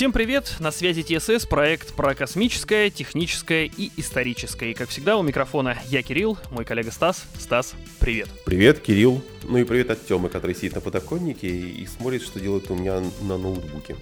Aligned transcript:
Всем 0.00 0.12
привет! 0.12 0.56
На 0.60 0.70
связи 0.70 1.02
ТСС, 1.02 1.44
проект 1.44 1.92
про 1.92 2.14
космическое, 2.14 2.88
техническое 2.88 3.66
и 3.66 3.90
историческое. 3.98 4.70
И 4.70 4.74
как 4.74 4.88
всегда 4.88 5.18
у 5.18 5.22
микрофона 5.22 5.76
я 5.88 6.02
Кирилл, 6.02 6.38
мой 6.50 6.64
коллега 6.64 6.90
Стас. 6.90 7.26
Стас, 7.38 7.74
привет! 7.98 8.30
Привет, 8.46 8.80
Кирилл! 8.80 9.22
Ну 9.42 9.58
и 9.58 9.64
привет 9.64 9.90
от 9.90 10.06
Тёмы, 10.06 10.30
который 10.30 10.56
сидит 10.56 10.74
на 10.74 10.80
подоконнике 10.80 11.48
и 11.48 11.86
смотрит, 11.86 12.22
что 12.22 12.40
делает 12.40 12.70
у 12.70 12.76
меня 12.76 13.02
на 13.20 13.36
ноутбуке. 13.36 13.94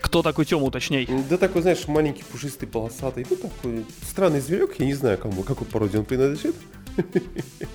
Кто 0.00 0.22
такой 0.22 0.46
Тёма, 0.46 0.64
уточняй? 0.64 1.06
Да 1.28 1.36
такой, 1.36 1.60
знаешь, 1.60 1.86
маленький, 1.86 2.22
пушистый, 2.22 2.66
полосатый. 2.66 3.26
Ну 3.28 3.36
такой 3.36 3.84
странный 4.08 4.40
зверек, 4.40 4.76
я 4.78 4.86
не 4.86 4.94
знаю, 4.94 5.18
кому, 5.18 5.42
какой 5.42 5.66
породе 5.66 5.98
он 5.98 6.06
принадлежит. 6.06 6.56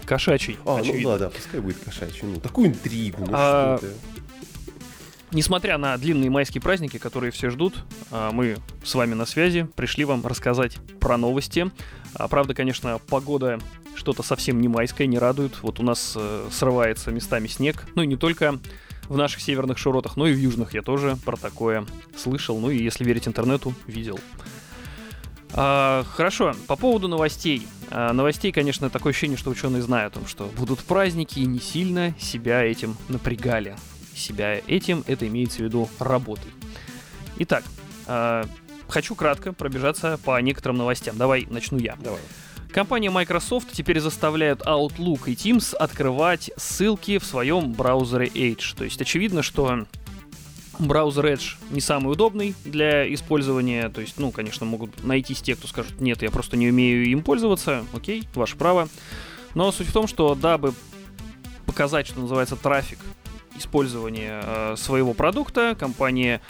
Кошачий, 0.04 0.57
А, 0.66 0.77
очевидно. 0.77 1.02
ну 1.02 1.09
да, 1.09 1.18
да, 1.25 1.30
пускай 1.30 1.59
будет 1.59 1.77
кошачий. 1.77 2.23
Ну, 2.23 2.39
такую 2.39 2.70
интригу, 2.70 3.23
ну 3.23 3.34
А, 3.34 3.77
что 3.77 3.86
ты. 3.86 3.93
Несмотря 5.31 5.77
на 5.77 5.95
длинные 5.97 6.29
майские 6.31 6.61
праздники, 6.61 6.97
которые 6.97 7.31
все 7.31 7.51
ждут, 7.51 7.75
а, 8.09 8.31
мы 8.31 8.57
с 8.83 8.95
вами 8.95 9.13
на 9.13 9.25
связи, 9.25 9.67
пришли 9.75 10.03
вам 10.03 10.25
рассказать 10.25 10.77
про 10.99 11.17
новости. 11.17 11.69
А, 12.15 12.27
Правда, 12.27 12.55
конечно, 12.55 12.99
погода 13.09 13.59
что-то 13.95 14.23
совсем 14.23 14.59
не 14.59 14.67
майское, 14.67 15.05
не 15.05 15.19
радует. 15.19 15.61
Вот 15.61 15.79
у 15.79 15.83
нас 15.83 16.13
э, 16.15 16.47
срывается 16.52 17.11
местами 17.11 17.47
снег. 17.47 17.85
Ну 17.95 18.02
и 18.02 18.07
не 18.07 18.15
только 18.15 18.59
в 19.07 19.17
наших 19.17 19.41
северных 19.41 19.77
широтах, 19.77 20.15
но 20.17 20.25
и 20.25 20.33
в 20.33 20.38
южных 20.38 20.73
я 20.73 20.81
тоже 20.81 21.17
про 21.25 21.35
такое 21.35 21.85
слышал. 22.17 22.57
Ну 22.59 22.69
и 22.69 22.81
если 22.81 23.03
верить 23.03 23.27
интернету, 23.27 23.73
видел. 23.85 24.19
А, 25.53 26.05
хорошо, 26.05 26.55
по 26.67 26.75
поводу 26.75 27.07
новостей. 27.07 27.67
А, 27.91 28.13
новостей, 28.13 28.52
конечно, 28.52 28.89
такое 28.89 29.11
ощущение, 29.11 29.38
что 29.38 29.49
ученые 29.49 29.81
знают 29.81 30.16
о 30.16 30.19
том, 30.19 30.27
что 30.27 30.45
будут 30.57 30.80
праздники 30.80 31.39
и 31.39 31.45
не 31.45 31.59
сильно 31.59 32.16
себя 32.19 32.63
этим 32.63 32.95
напрягали. 33.09 33.75
Себя 34.16 34.62
этим, 34.68 35.04
это 35.08 35.27
имеется 35.27 35.59
в 35.59 35.62
виду 35.62 35.90
работой. 36.00 36.52
Итак, 37.38 37.64
а, 38.06 38.45
хочу 38.88 39.16
кратко 39.16 39.53
пробежаться 39.53 40.20
по 40.23 40.39
некоторым 40.42 40.78
новостям. 40.78 41.17
Давай 41.17 41.47
начну 41.50 41.78
я. 41.78 41.95
Давай. 41.95 42.20
Компания 42.72 43.09
Microsoft 43.09 43.72
теперь 43.72 44.00
заставляет 44.00 44.61
Outlook 44.61 45.22
и 45.25 45.33
Teams 45.33 45.75
открывать 45.75 46.52
ссылки 46.56 47.17
в 47.17 47.25
своем 47.25 47.73
браузере 47.73 48.28
Edge. 48.28 48.75
То 48.78 48.83
есть 48.83 49.02
очевидно, 49.02 49.42
что 49.42 49.86
браузер 50.78 51.26
Edge 51.26 51.55
не 51.72 51.81
самый 51.81 52.11
удобный 52.11 52.55
для 52.66 53.11
использования. 53.11 53.89
То 53.89 54.02
есть, 54.02 54.20
ну, 54.20 54.31
конечно, 54.31 54.66
могут 54.66 55.03
найтись 55.03 55.42
те, 55.42 55.55
кто 55.55 55.67
скажет, 55.67 56.00
нет, 56.00 56.22
я 56.22 56.30
просто 56.30 56.58
не 56.58 56.70
умею 56.70 57.05
им 57.05 57.23
пользоваться. 57.23 57.86
Окей, 57.94 58.28
ваше 58.36 58.55
право. 58.55 58.88
Но 59.55 59.72
суть 59.72 59.88
в 59.88 59.94
том, 59.94 60.08
что 60.08 60.36
дабы 60.36 60.73
показать, 61.66 62.08
что 62.08 62.20
называется, 62.20 62.55
трафик 62.55 63.00
использования 63.59 64.41
э, 64.43 64.75
своего 64.77 65.13
продукта, 65.13 65.75
компания 65.79 66.41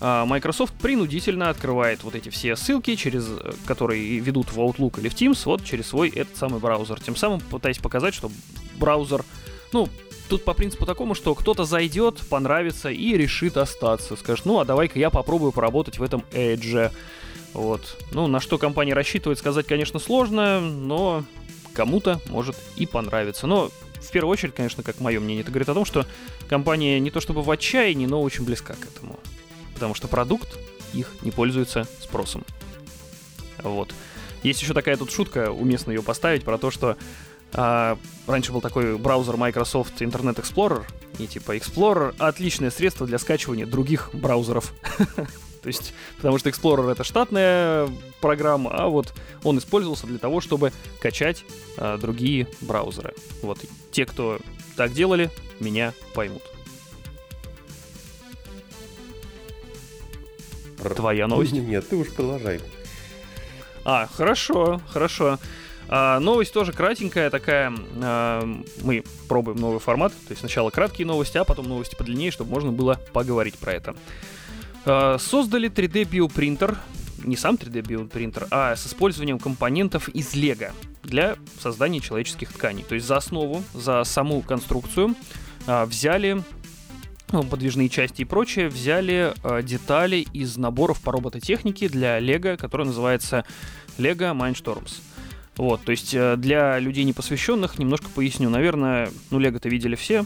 а, 0.00 0.26
Microsoft 0.26 0.74
принудительно 0.74 1.50
открывает 1.50 2.04
вот 2.04 2.14
эти 2.14 2.28
все 2.28 2.54
ссылки, 2.54 2.94
через 2.94 3.26
э, 3.28 3.52
которые 3.66 4.18
ведут 4.20 4.52
в 4.52 4.58
Outlook 4.58 5.00
или 5.00 5.08
в 5.08 5.14
Teams, 5.14 5.40
вот 5.44 5.64
через 5.64 5.88
свой 5.88 6.08
этот 6.08 6.36
самый 6.36 6.60
браузер. 6.60 7.00
Тем 7.00 7.16
самым 7.16 7.40
пытаясь 7.40 7.78
показать, 7.78 8.14
что 8.14 8.30
браузер, 8.76 9.24
ну, 9.72 9.88
тут 10.28 10.44
по 10.44 10.54
принципу 10.54 10.86
такому, 10.86 11.14
что 11.14 11.34
кто-то 11.34 11.64
зайдет, 11.64 12.20
понравится 12.28 12.90
и 12.90 13.16
решит 13.16 13.56
остаться. 13.56 14.14
Скажет, 14.14 14.44
ну, 14.44 14.60
а 14.60 14.64
давай-ка 14.64 14.98
я 15.00 15.10
попробую 15.10 15.50
поработать 15.50 15.98
в 15.98 16.02
этом 16.02 16.22
Edge. 16.30 16.92
Вот. 17.54 17.96
Ну, 18.12 18.28
на 18.28 18.38
что 18.40 18.56
компания 18.56 18.94
рассчитывает, 18.94 19.38
сказать, 19.38 19.66
конечно, 19.66 19.98
сложно, 19.98 20.60
но 20.60 21.24
кому-то 21.72 22.20
может 22.28 22.56
и 22.76 22.86
понравиться. 22.86 23.48
Но 23.48 23.70
в 24.00 24.10
первую 24.10 24.32
очередь, 24.32 24.54
конечно, 24.54 24.82
как 24.82 25.00
мое 25.00 25.20
мнение, 25.20 25.42
это 25.42 25.50
говорит 25.50 25.68
о 25.68 25.74
том, 25.74 25.84
что 25.84 26.06
компания 26.48 27.00
не 27.00 27.10
то 27.10 27.20
чтобы 27.20 27.42
в 27.42 27.50
отчаянии, 27.50 28.06
но 28.06 28.22
очень 28.22 28.44
близка 28.44 28.74
к 28.74 28.84
этому 28.84 29.18
потому 29.78 29.94
что 29.94 30.08
продукт 30.08 30.58
их 30.92 31.14
не 31.22 31.30
пользуется 31.30 31.86
спросом. 32.00 32.44
Вот. 33.62 33.94
Есть 34.42 34.60
еще 34.60 34.74
такая 34.74 34.96
тут 34.96 35.12
шутка, 35.12 35.52
уместно 35.52 35.92
ее 35.92 36.02
поставить, 36.02 36.42
про 36.42 36.58
то, 36.58 36.72
что 36.72 36.96
а, 37.52 37.96
раньше 38.26 38.52
был 38.52 38.60
такой 38.60 38.98
браузер 38.98 39.36
Microsoft 39.36 40.02
Internet 40.02 40.42
Explorer, 40.42 40.84
и 41.20 41.28
типа 41.28 41.56
Explorer 41.56 42.12
отличное 42.18 42.70
средство 42.70 43.06
для 43.06 43.18
скачивания 43.18 43.66
других 43.66 44.10
браузеров. 44.12 44.74
То 45.62 45.68
есть, 45.68 45.92
потому 46.16 46.38
что 46.38 46.48
Explorer 46.48 46.90
это 46.90 47.04
штатная 47.04 47.88
программа, 48.20 48.70
а 48.72 48.88
вот 48.88 49.12
он 49.44 49.58
использовался 49.58 50.06
для 50.06 50.18
того, 50.18 50.40
чтобы 50.40 50.72
качать 51.00 51.44
а, 51.76 51.98
другие 51.98 52.46
браузеры. 52.60 53.14
Вот 53.42 53.58
те, 53.90 54.06
кто 54.06 54.38
так 54.76 54.92
делали, 54.92 55.30
меня 55.60 55.92
поймут. 56.14 56.42
Твоя 60.96 61.26
новость? 61.26 61.52
Нет, 61.52 61.88
ты 61.88 61.96
уж 61.96 62.08
продолжай. 62.12 62.60
А, 63.84 64.06
хорошо, 64.06 64.80
хорошо. 64.88 65.38
А, 65.88 66.20
новость 66.20 66.52
тоже 66.52 66.72
кратенькая 66.72 67.30
такая. 67.30 67.72
А, 68.02 68.46
мы 68.82 69.02
пробуем 69.28 69.58
новый 69.58 69.80
формат. 69.80 70.12
То 70.12 70.30
есть 70.30 70.40
сначала 70.40 70.70
краткие 70.70 71.06
новости, 71.06 71.38
а 71.38 71.44
потом 71.44 71.68
новости 71.68 71.94
подлиннее, 71.94 72.30
чтобы 72.30 72.50
можно 72.50 72.70
было 72.70 73.00
поговорить 73.12 73.56
про 73.56 73.72
это. 73.72 73.96
А, 74.88 75.18
создали 75.18 75.70
3D 75.70 76.04
биопринтер. 76.04 76.78
Не 77.24 77.36
сам 77.36 77.56
3D 77.56 77.82
биопринтер, 77.82 78.46
а 78.50 78.76
с 78.76 78.86
использованием 78.86 79.38
компонентов 79.38 80.08
из 80.08 80.34
Лего 80.34 80.72
для 81.02 81.36
создания 81.60 82.00
человеческих 82.00 82.52
тканей. 82.52 82.84
То 82.84 82.94
есть 82.94 83.06
за 83.06 83.16
основу, 83.16 83.62
за 83.74 84.04
саму 84.04 84.40
конструкцию 84.40 85.14
а, 85.66 85.84
взяли 85.84 86.42
ну, 87.32 87.42
подвижные 87.42 87.88
части 87.88 88.22
и 88.22 88.24
прочее, 88.24 88.68
взяли 88.68 89.34
э, 89.42 89.62
детали 89.62 90.26
из 90.32 90.56
наборов 90.56 91.02
по 91.02 91.12
робототехнике 91.12 91.90
для 91.90 92.18
Лего, 92.20 92.56
который 92.56 92.86
называется 92.86 93.44
Lego 93.98 94.34
Mindstorms. 94.34 95.02
Вот, 95.56 95.82
то 95.82 95.90
есть 95.90 96.14
э, 96.14 96.36
для 96.36 96.78
людей 96.78 97.04
непосвященных 97.04 97.78
немножко 97.78 98.08
поясню. 98.14 98.48
Наверное, 98.48 99.10
ну, 99.30 99.38
Лего-то 99.38 99.68
видели 99.68 99.94
все. 99.94 100.24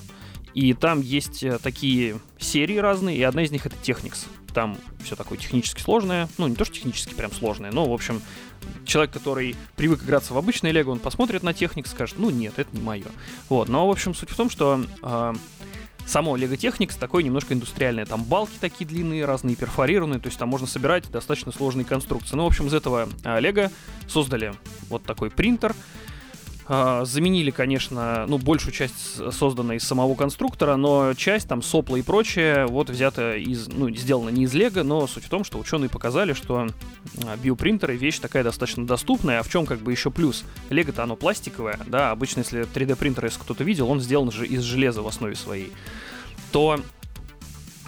И 0.55 0.75
там 0.75 1.01
есть 1.01 1.43
э, 1.43 1.59
такие 1.59 2.21
серии 2.39 2.77
разные, 2.77 3.17
и 3.17 3.23
одна 3.23 3.43
из 3.43 3.51
них 3.51 3.67
это 3.67 3.75
Technics. 3.83 4.27
Там 4.55 4.77
все 5.03 5.17
такое 5.17 5.39
технически 5.39 5.81
сложное. 5.81 6.29
Ну, 6.39 6.47
не 6.47 6.57
то, 6.57 6.65
что 6.65 6.75
технически 6.75 7.15
прям 7.15 7.33
сложное, 7.33 7.73
но, 7.73 7.89
в 7.89 7.93
общем, 7.93 8.21
человек, 8.85 9.13
который 9.13 9.57
привык 9.77 10.03
играться 10.05 10.35
в 10.35 10.39
обычное 10.39 10.71
Лего, 10.71 10.91
он 10.91 10.99
посмотрит 10.99 11.43
на 11.43 11.51
Technics, 11.51 11.89
скажет, 11.89 12.19
ну, 12.19 12.31
нет, 12.31 12.55
это 12.59 12.75
не 12.77 12.83
мое. 12.83 13.07
Вот, 13.49 13.69
но, 13.69 13.87
в 13.87 13.91
общем, 13.91 14.15
суть 14.15 14.31
в 14.31 14.37
том, 14.37 14.51
что 14.51 14.85
э, 15.03 15.35
само 16.07 16.37
Lego 16.37 16.57
Technics 16.57 16.99
такое 16.99 17.23
немножко 17.23 17.55
индустриальное. 17.55 18.07
Там 18.07 18.25
балки 18.25 18.57
такие 18.61 18.87
длинные, 18.87 19.25
разные 19.25 19.57
перфорированные, 19.57 20.21
то 20.21 20.27
есть 20.27 20.39
там 20.39 20.49
можно 20.49 20.67
собирать 20.67 21.11
достаточно 21.11 21.53
сложные 21.53 21.85
конструкции. 21.85 22.37
Ну, 22.37 22.45
в 22.45 22.47
общем, 22.47 22.67
из 22.67 22.75
этого 22.75 23.09
а, 23.25 23.41
Lego 23.41 23.71
создали 24.09 24.55
вот 24.89 25.05
такой 25.05 25.31
принтер. 25.31 25.75
А, 26.75 27.05
заменили, 27.05 27.51
конечно, 27.51 28.25
ну, 28.27 28.39
большую 28.39 28.73
часть 28.73 29.21
созданной 29.31 29.77
из 29.77 29.85
самого 29.85 30.15
конструктора, 30.15 30.77
но 30.77 31.13
часть, 31.13 31.47
там, 31.47 31.61
сопла 31.61 31.97
и 31.97 32.03
прочее, 32.03 32.65
вот 32.65 32.89
взята 32.89 33.37
из, 33.37 33.69
ну, 33.69 33.95
сделана 33.95 34.31
не 34.31 34.45
из 34.45 34.55
Лего, 34.55 34.83
но 34.83 35.07
суть 35.07 35.25
в 35.25 35.29
том, 35.29 35.45
что 35.45 35.59
ученые 35.59 35.91
показали, 35.91 36.33
что 36.33 36.69
а, 37.27 37.37
биопринтеры 37.37 37.95
вещь 37.95 38.21
такая 38.21 38.43
достаточно 38.43 38.87
доступная, 38.87 39.41
а 39.41 39.43
в 39.43 39.51
чем 39.51 39.67
как 39.67 39.81
бы 39.81 39.93
еще 39.93 40.11
плюс? 40.11 40.45
Лего-то 40.71 41.03
оно 41.03 41.15
пластиковое, 41.15 41.79
да, 41.89 42.11
обычно 42.11 42.39
если 42.39 42.63
3D 42.63 42.97
принтер, 42.97 43.27
если 43.27 43.41
кто-то 43.41 43.65
видел, 43.65 43.91
он 43.91 44.01
сделан 44.01 44.33
же 44.33 44.47
из 44.47 44.63
железа 44.63 45.03
в 45.03 45.07
основе 45.07 45.35
своей, 45.35 45.75
то 46.53 46.81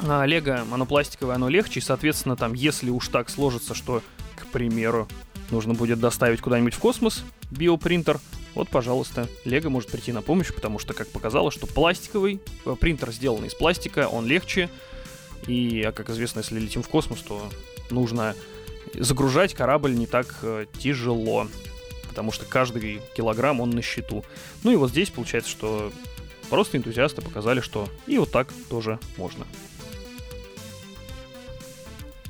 а, 0.07 0.27
Лего, 0.27 0.63
оно 0.71 0.85
пластиковое, 0.85 1.37
оно 1.37 1.49
легче, 1.49 1.81
и, 1.81 1.83
соответственно, 1.83 2.37
там, 2.37 2.53
если 2.53 2.91
уж 2.91 3.09
так 3.09 3.31
сложится, 3.31 3.75
что, 3.75 4.03
к 4.37 4.45
примеру, 4.49 5.09
нужно 5.51 5.73
будет 5.73 6.01
доставить 6.01 6.43
куда-нибудь 6.43 6.75
в 6.75 6.79
космос 6.81 7.25
биопринтер, 7.51 8.21
вот, 8.55 8.69
пожалуйста, 8.69 9.29
Лего 9.45 9.69
может 9.69 9.91
прийти 9.91 10.13
на 10.13 10.23
помощь, 10.23 10.53
потому 10.53 10.79
что, 10.79 10.95
как 10.95 11.09
показалось, 11.09 11.55
что 11.55 11.67
пластиковый 11.67 12.41
э, 12.65 12.77
принтер 12.79 13.11
сделан 13.11 13.45
из 13.45 13.55
пластика, 13.55 14.09
он 14.09 14.27
легче, 14.27 14.71
и, 15.47 15.83
а 15.83 15.93
как 15.93 16.11
известно, 16.11 16.41
если 16.41 16.59
летим 16.59 16.83
в 16.83 16.89
космос, 16.89 17.21
то 17.21 17.49
нужно 17.91 18.35
загружать 18.95 19.55
корабль 19.55 19.95
не 19.95 20.07
так 20.07 20.39
э, 20.43 20.67
тяжело, 20.79 21.49
потому 22.09 22.31
что 22.31 22.47
каждый 22.47 23.01
килограмм 23.17 23.61
он 23.61 23.71
на 23.71 23.83
счету. 23.83 24.25
Ну 24.63 24.73
и 24.73 24.77
вот 24.77 24.91
здесь 24.91 25.11
получается, 25.11 25.51
что 25.51 25.93
просто 26.49 26.79
энтузиасты 26.79 27.23
показали, 27.23 27.61
что 27.61 27.89
и 28.07 28.19
вот 28.19 28.31
так 28.31 28.49
тоже 28.71 29.01
можно. 29.17 29.47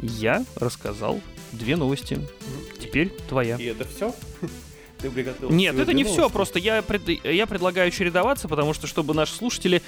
Я 0.01 0.45
рассказал 0.57 1.21
две 1.53 1.77
новости. 1.77 2.19
Теперь 2.81 3.11
твоя. 3.29 3.57
И 3.57 3.65
это 3.65 3.87
все? 3.87 4.15
Ты 5.05 5.11
приготовил 5.11 5.51
Нет, 5.51 5.79
это 5.79 5.93
не 5.93 6.03
все, 6.03 6.31
просто 6.31 6.59
я, 6.59 6.81
пред- 6.81 7.23
я 7.27 7.47
предлагаю 7.47 7.91
чередоваться, 7.91 8.49
потому 8.49 8.73
что, 8.73 8.87
чтобы 8.87 9.13
наши 9.13 9.35
слушатели 9.35 9.83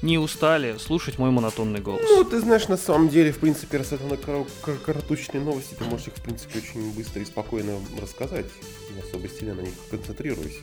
не 0.00 0.16
устали 0.16 0.76
слушать 0.78 1.18
мой 1.18 1.32
монотонный 1.32 1.80
голос. 1.80 2.02
Ну, 2.08 2.22
ты 2.22 2.38
знаешь, 2.38 2.68
на 2.68 2.76
самом 2.76 3.08
деле, 3.08 3.32
в 3.32 3.38
принципе, 3.38 3.78
раз 3.78 3.90
это 3.90 4.04
на 4.04 4.16
кор- 4.16 4.46
коротучные 4.86 5.42
новости, 5.42 5.74
ты 5.74 5.82
можешь 5.84 6.06
их, 6.06 6.14
в 6.14 6.22
принципе, 6.22 6.60
очень 6.60 6.92
быстро 6.92 7.20
и 7.20 7.24
спокойно 7.24 7.80
рассказать, 8.00 8.46
не 8.94 9.00
особо 9.02 9.28
сильно 9.28 9.54
на 9.54 9.62
них 9.62 9.74
концентрируясь. 9.90 10.60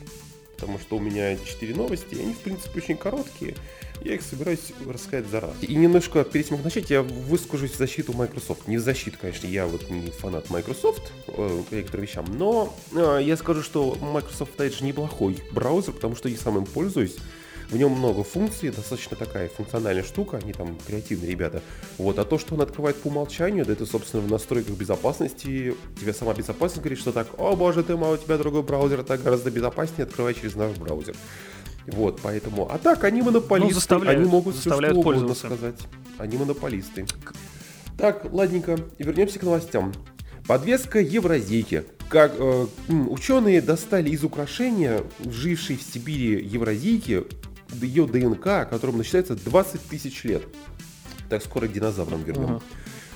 Потому 0.58 0.78
что 0.80 0.96
у 0.96 0.98
меня 0.98 1.36
4 1.36 1.74
новости, 1.74 2.16
и 2.16 2.20
они, 2.20 2.34
в 2.34 2.38
принципе, 2.38 2.80
очень 2.80 2.96
короткие. 2.96 3.54
Я 4.02 4.14
их 4.14 4.22
собираюсь 4.22 4.72
рассказать 4.86 5.26
за 5.26 5.40
раз. 5.40 5.52
И 5.62 5.74
немножко 5.74 6.24
перед 6.24 6.48
тем, 6.48 6.56
как 6.56 6.64
начать, 6.64 6.90
я 6.90 7.02
выскажусь 7.02 7.72
в 7.72 7.76
защиту 7.76 8.12
Microsoft. 8.12 8.66
Не 8.66 8.76
в 8.76 8.80
защиту, 8.80 9.18
конечно, 9.20 9.46
я 9.46 9.66
вот 9.66 9.88
не 9.88 10.10
фанат 10.10 10.50
Microsoft 10.50 11.12
э, 11.28 11.62
некоторым 11.70 12.06
вещам, 12.06 12.26
но 12.36 12.76
э, 12.92 13.20
я 13.22 13.36
скажу, 13.36 13.62
что 13.62 13.96
Microsoft 14.00 14.58
Edge 14.58 14.82
неплохой 14.82 15.38
браузер, 15.52 15.92
потому 15.92 16.16
что 16.16 16.28
я 16.28 16.36
сам 16.36 16.58
им 16.58 16.66
пользуюсь. 16.66 17.16
В 17.70 17.76
нем 17.76 17.92
много 17.92 18.24
функций, 18.24 18.70
достаточно 18.70 19.14
такая 19.14 19.48
функциональная 19.48 20.02
штука, 20.02 20.38
они 20.42 20.54
там 20.54 20.78
креативные 20.86 21.30
ребята. 21.30 21.62
Вот, 21.98 22.18
а 22.18 22.24
то, 22.24 22.38
что 22.38 22.54
он 22.54 22.62
открывает 22.62 22.96
по 22.96 23.08
умолчанию, 23.08 23.66
да 23.66 23.74
это, 23.74 23.84
собственно, 23.84 24.22
в 24.22 24.30
настройках 24.30 24.74
безопасности, 24.74 25.74
тебе 26.00 26.14
сама 26.14 26.32
безопасность 26.32 26.80
говорит, 26.80 26.98
что 26.98 27.12
так, 27.12 27.28
о 27.36 27.54
боже 27.56 27.82
ты 27.82 27.94
мой, 27.94 28.14
у 28.14 28.16
тебя 28.16 28.38
другой 28.38 28.62
браузер, 28.62 29.02
так 29.02 29.22
гораздо 29.22 29.50
безопаснее, 29.50 30.04
открывай 30.04 30.32
через 30.32 30.54
наш 30.54 30.76
браузер. 30.76 31.14
Вот, 31.86 32.20
поэтому, 32.22 32.70
а 32.70 32.78
так, 32.78 33.04
они 33.04 33.20
монополисты, 33.20 33.96
ну, 33.96 34.08
они 34.08 34.24
могут 34.24 34.56
все 34.56 34.72
что 34.72 34.94
угодно 34.94 35.34
сказать. 35.34 35.76
Они 36.16 36.38
монополисты. 36.38 37.06
Так, 37.98 38.32
ладненько, 38.32 38.78
вернемся 38.98 39.38
к 39.38 39.42
новостям. 39.42 39.92
Подвеска 40.46 41.00
евразийки. 41.00 41.84
Как 42.08 42.32
э, 42.38 42.66
ученые 42.88 43.60
достали 43.60 44.08
из 44.08 44.24
украшения, 44.24 45.02
жившей 45.22 45.76
в 45.76 45.82
Сибири 45.82 46.42
евразийки, 46.42 47.24
ее 47.72 48.06
ДНК, 48.06 48.68
которому 48.68 48.98
насчитается 48.98 49.34
20 49.34 49.80
тысяч 49.82 50.24
лет. 50.24 50.42
Так 51.28 51.42
скоро 51.42 51.66
к 51.66 51.72
динозаврам 51.72 52.22
вернем. 52.22 52.56
uh 52.56 52.62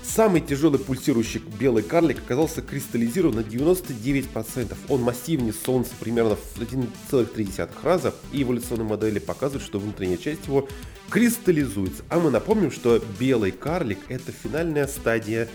Самый 0.02 0.40
тяжелый 0.40 0.80
пульсирующий 0.80 1.40
белый 1.60 1.84
карлик 1.84 2.18
оказался 2.18 2.60
кристаллизирован 2.60 3.36
на 3.36 3.40
99%. 3.40 4.76
Он 4.88 5.00
массивнее 5.00 5.52
Солнца 5.52 5.92
примерно 5.98 6.36
в 6.36 6.58
1,3 6.58 7.70
раза, 7.82 8.12
и 8.32 8.42
эволюционные 8.42 8.86
модели 8.86 9.20
показывают, 9.20 9.64
что 9.64 9.78
внутренняя 9.78 10.18
часть 10.18 10.46
его 10.46 10.68
кристаллизуется. 11.08 12.02
А 12.08 12.18
мы 12.18 12.30
напомним, 12.30 12.72
что 12.72 13.02
белый 13.18 13.52
карлик 13.52 13.98
это 14.08 14.32
финальная 14.32 14.88
стадия 14.88 15.48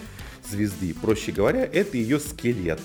звезды. 0.50 0.94
Проще 0.94 1.34
говоря, 1.34 1.66
это 1.66 1.98
ее 1.98 2.20
скелет. 2.20 2.80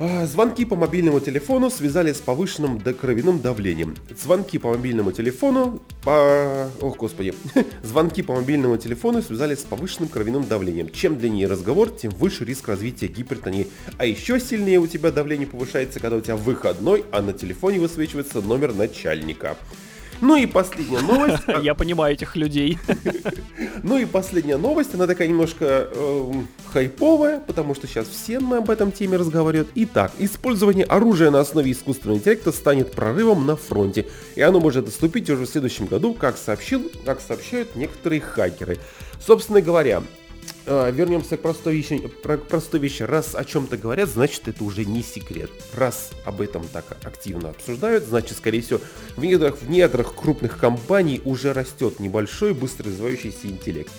А, 0.00 0.26
звонки 0.26 0.64
по 0.64 0.74
мобильному 0.74 1.20
телефону 1.20 1.70
связали 1.70 2.12
с 2.12 2.18
повышенным 2.18 2.80
кровяным 2.80 3.38
давлением. 3.40 3.94
Звонки 4.20 4.58
по 4.58 4.70
мобильному 4.70 5.12
телефону... 5.12 5.80
По... 6.02 6.68
Ох, 6.80 6.96
господи. 6.96 7.32
Звонки 7.82 8.22
по 8.22 8.34
мобильному 8.34 8.76
телефону 8.76 9.22
связали 9.22 9.54
с 9.54 9.60
повышенным 9.60 10.08
кровяным 10.08 10.44
давлением. 10.44 10.90
Чем 10.90 11.16
длиннее 11.16 11.46
разговор, 11.46 11.90
тем 11.90 12.10
выше 12.10 12.44
риск 12.44 12.66
развития 12.66 13.06
гипертонии. 13.06 13.68
А 13.96 14.04
еще 14.04 14.40
сильнее 14.40 14.80
у 14.80 14.88
тебя 14.88 15.12
давление 15.12 15.46
повышается, 15.46 16.00
когда 16.00 16.16
у 16.16 16.20
тебя 16.20 16.36
выходной, 16.36 17.04
а 17.12 17.22
на 17.22 17.32
телефоне 17.32 17.78
высвечивается 17.78 18.40
номер 18.40 18.74
начальника. 18.74 19.56
Ну 20.24 20.36
и 20.36 20.46
последняя 20.46 21.00
новость. 21.00 21.42
Я 21.62 21.74
понимаю 21.74 22.14
этих 22.14 22.34
людей. 22.34 22.78
Ну 23.82 23.98
и 23.98 24.06
последняя 24.06 24.56
новость, 24.56 24.94
она 24.94 25.06
такая 25.06 25.28
немножко 25.28 25.88
э, 25.90 26.32
хайповая, 26.72 27.38
потому 27.40 27.74
что 27.74 27.86
сейчас 27.86 28.08
все 28.08 28.40
мы 28.40 28.58
об 28.58 28.70
этом 28.70 28.92
теме 28.92 29.18
разговаривают. 29.18 29.68
Итак, 29.74 30.12
использование 30.18 30.86
оружия 30.86 31.30
на 31.30 31.40
основе 31.40 31.70
искусственного 31.70 32.16
интеллекта 32.16 32.50
станет 32.50 32.92
прорывом 32.92 33.44
на 33.44 33.56
фронте, 33.56 34.06
и 34.36 34.40
оно 34.40 34.58
может 34.58 34.86
наступить 34.86 35.28
уже 35.28 35.44
в 35.44 35.50
следующем 35.50 35.84
году, 35.84 36.14
как, 36.14 36.38
сообщил, 36.38 36.90
как 37.04 37.20
сообщают 37.20 37.76
некоторые 37.76 38.22
хакеры. 38.22 38.78
Собственно 39.20 39.60
говоря, 39.60 40.02
э, 40.66 40.90
вернемся 40.92 41.36
к 41.36 41.42
простой 41.42 41.76
вещи, 41.76 41.98
про 42.22 42.36
простой 42.38 42.80
вещи. 42.80 43.02
Раз 43.02 43.34
о 43.34 43.44
чем-то 43.44 43.76
говорят, 43.76 44.08
значит 44.08 44.48
это 44.48 44.64
уже 44.64 44.84
не 44.84 45.02
секрет. 45.02 45.50
Раз 45.74 46.10
об 46.24 46.40
этом 46.40 46.66
так 46.68 46.84
активно 47.04 47.50
обсуждают, 47.50 48.04
значит, 48.04 48.36
скорее 48.36 48.60
всего, 48.60 48.80
в 49.16 49.24
недрах, 49.24 49.58
в 49.60 49.68
недрах 49.68 50.14
крупных 50.14 50.58
компаний 50.58 51.20
уже 51.24 51.52
растет 51.52 52.00
небольшой, 52.00 52.54
быстро 52.54 52.86
развивающийся 52.86 53.46
интеллект. 53.46 53.92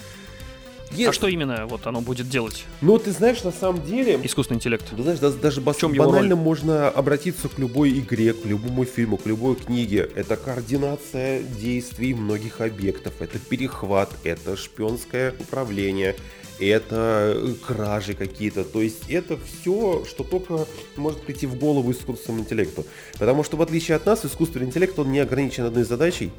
Yes. 0.91 1.09
А 1.09 1.13
что 1.13 1.27
именно 1.27 1.65
вот 1.65 1.87
оно 1.87 1.99
будет 1.99 2.29
делать? 2.29 2.63
Ну, 2.81 2.97
ты 2.97 3.11
знаешь, 3.11 3.43
на 3.43 3.51
самом 3.51 3.83
деле... 3.83 4.19
Искусственный 4.23 4.57
интеллект. 4.57 4.85
Ты 4.89 5.01
знаешь, 5.01 5.19
даже, 5.19 5.37
даже 5.37 5.59
бас- 5.59 5.81
банально 5.81 6.35
можно 6.35 6.89
обратиться 6.89 7.49
к 7.49 7.57
любой 7.59 7.99
игре, 7.99 8.33
к 8.33 8.45
любому 8.45 8.85
фильму, 8.85 9.17
к 9.17 9.25
любой 9.25 9.55
книге. 9.55 10.09
Это 10.15 10.37
координация 10.37 11.41
действий 11.41 12.13
многих 12.13 12.61
объектов, 12.61 13.15
это 13.19 13.39
перехват, 13.39 14.11
это 14.23 14.55
шпионское 14.55 15.33
управление, 15.39 16.15
это 16.59 17.33
э, 17.35 17.53
кражи 17.65 18.13
какие-то. 18.13 18.63
То 18.63 18.81
есть 18.81 19.09
это 19.09 19.37
все, 19.37 20.03
что 20.05 20.23
только 20.23 20.65
может 20.95 21.21
прийти 21.21 21.47
в 21.47 21.55
голову 21.55 21.91
искусственному 21.91 22.43
интеллекту. 22.43 22.85
Потому 23.19 23.43
что 23.43 23.57
в 23.57 23.61
отличие 23.61 23.97
от 23.97 24.05
нас, 24.05 24.25
искусственный 24.25 24.65
интеллект, 24.67 24.97
он 24.99 25.11
не 25.11 25.19
ограничен 25.19 25.65
одной 25.65 25.83
задачей. 25.83 26.31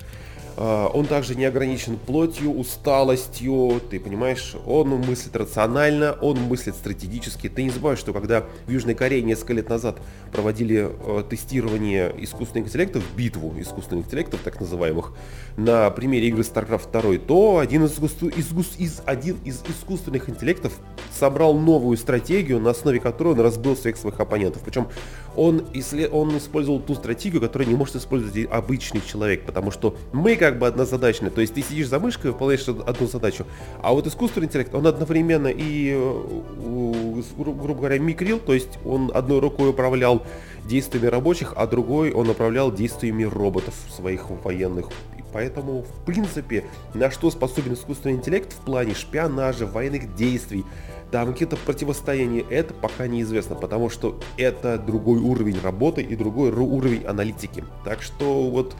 А, 0.57 0.89
он 0.89 1.07
также 1.07 1.35
не 1.35 1.45
ограничен 1.45 1.99
плотью, 1.99 2.51
усталостью, 2.51 3.81
ты 3.91 4.01
понимаешь, 4.01 4.55
он 4.65 4.89
мыслит 4.89 5.37
рационально, 5.37 6.17
он 6.21 6.39
мыслит 6.41 6.75
стратегически. 6.75 7.49
Ты 7.49 7.65
не 7.65 7.71
забывай, 7.71 7.97
что 7.97 8.13
когда 8.13 8.47
в 8.67 8.71
Южной 8.71 8.95
Корее 8.95 9.23
несколько 9.23 9.53
лет 9.53 9.69
назад 9.69 9.99
проводили 10.33 10.91
э, 10.91 11.25
тестирование 11.29 12.15
искусственных 12.19 12.69
интеллектов, 12.69 13.05
битву 13.15 13.55
искусственных 13.59 14.07
интеллектов, 14.07 14.41
так 14.43 14.59
называемых, 14.61 15.13
на 15.57 15.91
примере 15.91 16.29
игры 16.29 16.43
StarCraft 16.43 16.91
2, 16.91 17.19
то 17.27 17.59
один 17.59 17.85
из, 17.85 17.99
из, 17.99 18.79
из, 18.79 19.03
один 19.05 19.37
из 19.45 19.63
искусственных 19.69 20.31
интеллектов 20.31 20.73
собрал 21.13 21.55
новую 21.59 21.97
стратегию, 21.97 22.61
на 22.61 22.71
основе 22.71 23.01
которой 23.01 23.35
он 23.35 23.41
разбил 23.41 23.75
всех 23.75 23.97
своих 23.97 24.19
оппонентов. 24.21 24.63
Причем 24.65 24.89
он, 25.35 25.67
он 26.13 26.39
использовал 26.39 26.81
ту 26.81 26.95
стратегию, 26.95 27.41
которую 27.41 27.69
не 27.69 27.75
может 27.75 27.97
использовать 27.97 28.47
обычный 28.51 29.03
человек, 29.07 29.45
потому 29.45 29.71
что 29.71 29.97
мы 30.13 30.37
как 30.37 30.46
бы 30.55 30.67
однозадачны. 30.67 31.31
То 31.31 31.41
есть 31.41 31.55
ты 31.55 31.63
сидишь 31.63 31.89
за 31.89 31.99
мышкой 31.99 32.31
и 32.31 32.33
выполняешь 32.33 32.67
одну 32.69 33.07
задачу. 33.07 33.47
А 33.83 33.93
вот 33.93 34.07
искусственный 34.07 34.47
интеллект, 34.47 34.75
он 34.75 34.87
одновременно 34.87 35.49
и, 35.49 35.93
э, 35.95 37.23
грубо 37.37 37.75
говоря, 37.75 37.99
микрил, 37.99 38.39
то 38.39 38.55
есть 38.55 38.79
он 38.85 39.11
одной 39.15 39.41
рукой 39.41 39.71
управлял 39.71 40.23
действиями 40.67 41.07
рабочих, 41.07 41.53
а 41.57 41.67
другой 41.67 42.13
он 42.13 42.31
управлял 42.31 42.73
действиями 42.73 43.25
роботов 43.25 43.75
своих 43.95 44.31
военных. 44.31 44.87
И 45.19 45.23
поэтому, 45.33 45.83
в 45.83 46.05
принципе, 46.05 46.65
на 46.95 47.11
что 47.11 47.31
способен 47.31 47.75
искусственный 47.75 48.17
интеллект 48.17 48.53
в 48.53 48.65
плане 48.65 48.95
шпионажа, 48.95 49.67
военных 49.67 50.15
действий, 50.15 50.65
там 51.11 51.33
какие-то 51.33 51.57
противостояния, 51.57 52.45
это 52.51 52.75
пока 52.75 53.07
неизвестно, 53.07 53.55
потому 53.55 53.91
что 53.91 54.19
это 54.37 54.77
другой 54.77 55.21
уровень 55.21 55.61
работы 55.63 56.03
и 56.03 56.17
другой 56.17 56.51
уровень 56.51 57.05
аналитики. 57.05 57.65
Так 57.85 58.03
что 58.03 58.51
вот 58.51 58.75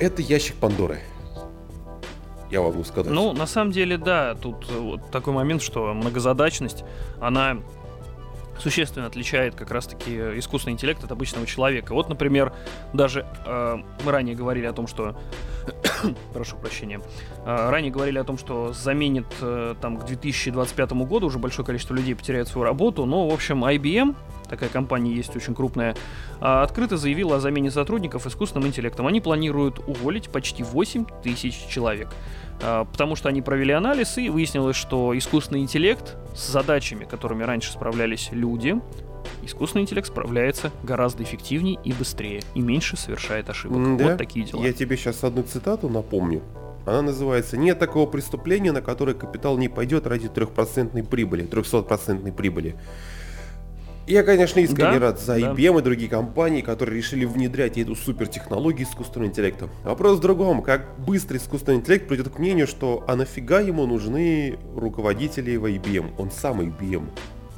это 0.00 0.22
ящик 0.22 0.56
Пандоры. 0.56 1.00
Я 2.50 2.62
могу 2.62 2.82
сказать. 2.82 3.12
Ну, 3.12 3.32
на 3.32 3.46
самом 3.46 3.70
деле, 3.70 3.96
да, 3.96 4.34
тут 4.34 4.68
вот 4.70 5.10
такой 5.12 5.32
момент, 5.32 5.62
что 5.62 5.94
многозадачность, 5.94 6.84
она 7.20 7.58
существенно 8.58 9.06
отличает 9.06 9.54
как 9.54 9.70
раз-таки 9.70 10.38
искусственный 10.38 10.72
интеллект 10.72 11.02
от 11.04 11.12
обычного 11.12 11.46
человека. 11.46 11.94
Вот, 11.94 12.08
например, 12.08 12.52
даже 12.92 13.26
э, 13.46 13.76
мы 14.04 14.12
ранее 14.12 14.34
говорили 14.34 14.66
о 14.66 14.72
том, 14.72 14.86
что... 14.86 15.16
Прошу 16.34 16.56
прощения. 16.56 17.00
Э, 17.44 17.70
ранее 17.70 17.90
говорили 17.90 18.18
о 18.18 18.24
том, 18.24 18.36
что 18.36 18.72
заменит 18.72 19.26
э, 19.40 19.74
там 19.80 19.96
к 19.96 20.04
2025 20.04 20.92
году 20.92 21.26
уже 21.26 21.38
большое 21.38 21.64
количество 21.64 21.94
людей 21.94 22.14
потеряет 22.14 22.48
свою 22.48 22.64
работу. 22.64 23.06
Но, 23.06 23.28
в 23.28 23.32
общем, 23.32 23.64
IBM, 23.64 24.14
такая 24.48 24.68
компания 24.68 25.12
есть 25.12 25.34
очень 25.34 25.54
крупная, 25.54 25.94
э, 26.40 26.44
открыто 26.44 26.96
заявила 26.96 27.36
о 27.36 27.40
замене 27.40 27.70
сотрудников 27.70 28.26
искусственным 28.26 28.68
интеллектом. 28.68 29.06
Они 29.06 29.20
планируют 29.20 29.78
уволить 29.78 30.28
почти 30.28 30.62
8 30.62 31.06
тысяч 31.22 31.66
человек. 31.68 32.08
Потому 32.60 33.16
что 33.16 33.30
они 33.30 33.40
провели 33.40 33.72
анализ 33.72 34.18
и 34.18 34.28
выяснилось, 34.28 34.76
что 34.76 35.16
искусственный 35.16 35.60
интеллект 35.60 36.18
с 36.34 36.52
задачами, 36.52 37.06
которыми 37.06 37.42
раньше 37.42 37.72
справлялись 37.72 38.28
люди, 38.32 38.78
искусственный 39.42 39.84
интеллект 39.84 40.06
справляется 40.06 40.70
гораздо 40.82 41.22
эффективнее 41.22 41.78
и 41.82 41.94
быстрее, 41.94 42.42
и 42.54 42.60
меньше 42.60 42.98
совершает 42.98 43.48
ошибок. 43.48 43.96
Да? 43.96 44.08
Вот 44.08 44.18
такие 44.18 44.44
дела. 44.44 44.62
Я 44.62 44.74
тебе 44.74 44.98
сейчас 44.98 45.24
одну 45.24 45.42
цитату 45.42 45.88
напомню. 45.88 46.42
Она 46.90 47.02
называется 47.02 47.56
«Нет 47.56 47.78
такого 47.78 48.10
преступления, 48.10 48.72
на 48.72 48.82
которое 48.82 49.14
капитал 49.14 49.56
не 49.56 49.68
пойдет 49.68 50.08
ради 50.08 50.28
трехпроцентной 50.28 51.04
прибыли, 51.04 51.44
трехсотпроцентной 51.44 52.32
прибыли». 52.32 52.74
Я, 54.08 54.24
конечно, 54.24 54.58
искренне 54.58 54.98
да, 54.98 55.06
рад 55.06 55.20
за 55.20 55.38
IBM 55.38 55.74
да. 55.74 55.78
и 55.78 55.82
другие 55.82 56.10
компании, 56.10 56.62
которые 56.62 56.96
решили 56.96 57.24
внедрять 57.24 57.78
эту 57.78 57.94
супертехнологию 57.94 58.88
искусственного 58.88 59.28
интеллекта. 59.28 59.68
Вопрос 59.84 60.18
в 60.18 60.20
другом. 60.20 60.62
Как 60.62 60.98
быстро 60.98 61.36
искусственный 61.36 61.78
интеллект 61.78 62.08
придет 62.08 62.28
к 62.28 62.38
мнению, 62.40 62.66
что 62.66 63.04
а 63.06 63.14
нафига 63.14 63.60
ему 63.60 63.86
нужны 63.86 64.58
руководители 64.74 65.54
в 65.54 65.66
IBM? 65.66 66.14
Он 66.18 66.32
сам 66.32 66.60
IBM. 66.60 67.04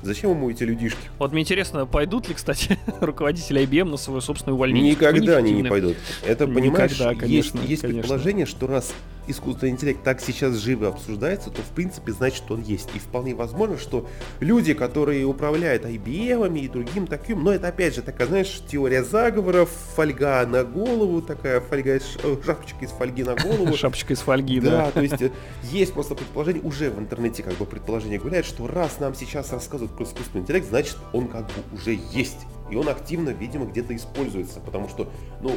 Зачем 0.02 0.30
ему 0.30 0.50
эти 0.50 0.64
людишки? 0.64 0.98
Вот 1.18 1.32
мне 1.32 1.42
интересно, 1.42 1.86
пойдут 1.86 2.28
ли, 2.28 2.34
кстати, 2.34 2.76
руководители 3.00 3.62
IBM 3.62 3.84
на 3.84 3.96
свое 3.96 4.20
собственное 4.20 4.54
увольнение? 4.54 4.90
Никогда 4.90 5.38
они 5.38 5.52
не 5.52 5.62
пойдут. 5.62 5.96
Это, 6.26 6.46
понимаешь, 6.46 6.92
Никогда, 6.92 7.14
конечно, 7.14 7.58
есть, 7.58 7.68
есть 7.68 7.82
конечно. 7.82 8.00
предположение, 8.00 8.44
что 8.44 8.66
раз 8.66 8.92
искусственный 9.26 9.72
интеллект 9.72 10.02
так 10.02 10.20
сейчас 10.20 10.54
живо 10.56 10.88
обсуждается, 10.88 11.50
то 11.50 11.62
в 11.62 11.68
принципе 11.68 12.12
значит 12.12 12.50
он 12.50 12.62
есть. 12.62 12.88
И 12.94 12.98
вполне 12.98 13.34
возможно, 13.34 13.78
что 13.78 14.08
люди, 14.40 14.74
которые 14.74 15.24
управляют 15.24 15.84
IBM 15.84 16.58
и 16.58 16.68
другим 16.68 17.06
таким, 17.06 17.42
но 17.42 17.52
это 17.52 17.68
опять 17.68 17.94
же 17.94 18.02
такая, 18.02 18.26
знаешь, 18.26 18.62
теория 18.68 19.04
заговоров, 19.04 19.70
фольга 19.94 20.46
на 20.46 20.64
голову, 20.64 21.22
такая 21.22 21.60
фольга, 21.60 22.00
шапочка 22.44 22.84
из 22.84 22.90
фольги 22.90 23.22
на 23.22 23.34
голову. 23.34 23.76
Шапочка 23.82 24.12
из 24.12 24.20
фольги, 24.20 24.60
да. 24.60 24.70
Да, 24.70 24.90
то 24.90 25.00
есть 25.00 25.20
э, 25.20 25.30
есть 25.64 25.92
просто 25.92 26.14
предположение, 26.14 26.62
уже 26.62 26.90
в 26.90 26.98
интернете 26.98 27.42
как 27.42 27.54
бы 27.54 27.66
предположение 27.66 28.18
гуляет, 28.18 28.46
что 28.46 28.66
раз 28.66 29.00
нам 29.00 29.14
сейчас 29.14 29.52
рассказывают 29.52 29.96
про 29.96 30.04
искусственный 30.04 30.42
интеллект, 30.42 30.68
значит 30.68 30.96
он 31.12 31.28
как 31.28 31.46
бы 31.46 31.76
уже 31.76 31.98
есть. 32.12 32.38
И 32.72 32.76
он 32.76 32.88
активно, 32.88 33.28
видимо, 33.30 33.66
где-то 33.66 33.94
используется, 33.94 34.58
потому 34.58 34.88
что, 34.88 35.10
ну, 35.42 35.52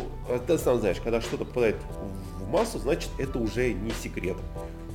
ты 0.46 0.58
сам 0.58 0.80
знаешь, 0.80 0.98
когда 1.02 1.22
что-то 1.22 1.46
попадает 1.46 1.78
в 2.40 2.52
массу, 2.52 2.78
значит, 2.78 3.10
это 3.18 3.40
уже 3.40 3.72
не 3.72 3.92
секрет. 3.92 4.36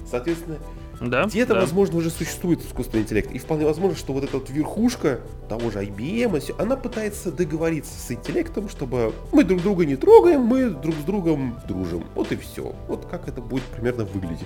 Соответственно, 0.08 0.58
да, 1.00 1.24
где-то, 1.24 1.54
да. 1.54 1.60
возможно, 1.60 1.96
уже 1.96 2.10
существует 2.10 2.60
искусственный 2.62 3.04
интеллект. 3.04 3.32
И 3.32 3.38
вполне 3.38 3.64
возможно, 3.64 3.96
что 3.96 4.12
вот 4.12 4.22
эта 4.22 4.36
вот 4.36 4.50
верхушка 4.50 5.20
того 5.48 5.70
же 5.70 5.82
IBM, 5.82 6.56
она 6.58 6.76
пытается 6.76 7.32
договориться 7.32 7.98
с 7.98 8.10
интеллектом, 8.10 8.68
чтобы 8.68 9.14
мы 9.32 9.42
друг 9.42 9.62
друга 9.62 9.86
не 9.86 9.96
трогаем, 9.96 10.42
мы 10.42 10.68
друг 10.68 10.94
с 10.96 11.04
другом 11.04 11.58
дружим. 11.66 12.04
Вот 12.14 12.32
и 12.32 12.36
все. 12.36 12.74
Вот 12.86 13.06
как 13.06 13.28
это 13.28 13.40
будет 13.40 13.62
примерно 13.64 14.04
выглядеть. 14.04 14.44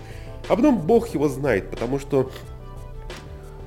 А 0.48 0.54
потом 0.54 0.78
бог 0.78 1.08
его 1.08 1.28
знает, 1.28 1.70
потому 1.70 1.98
что 1.98 2.30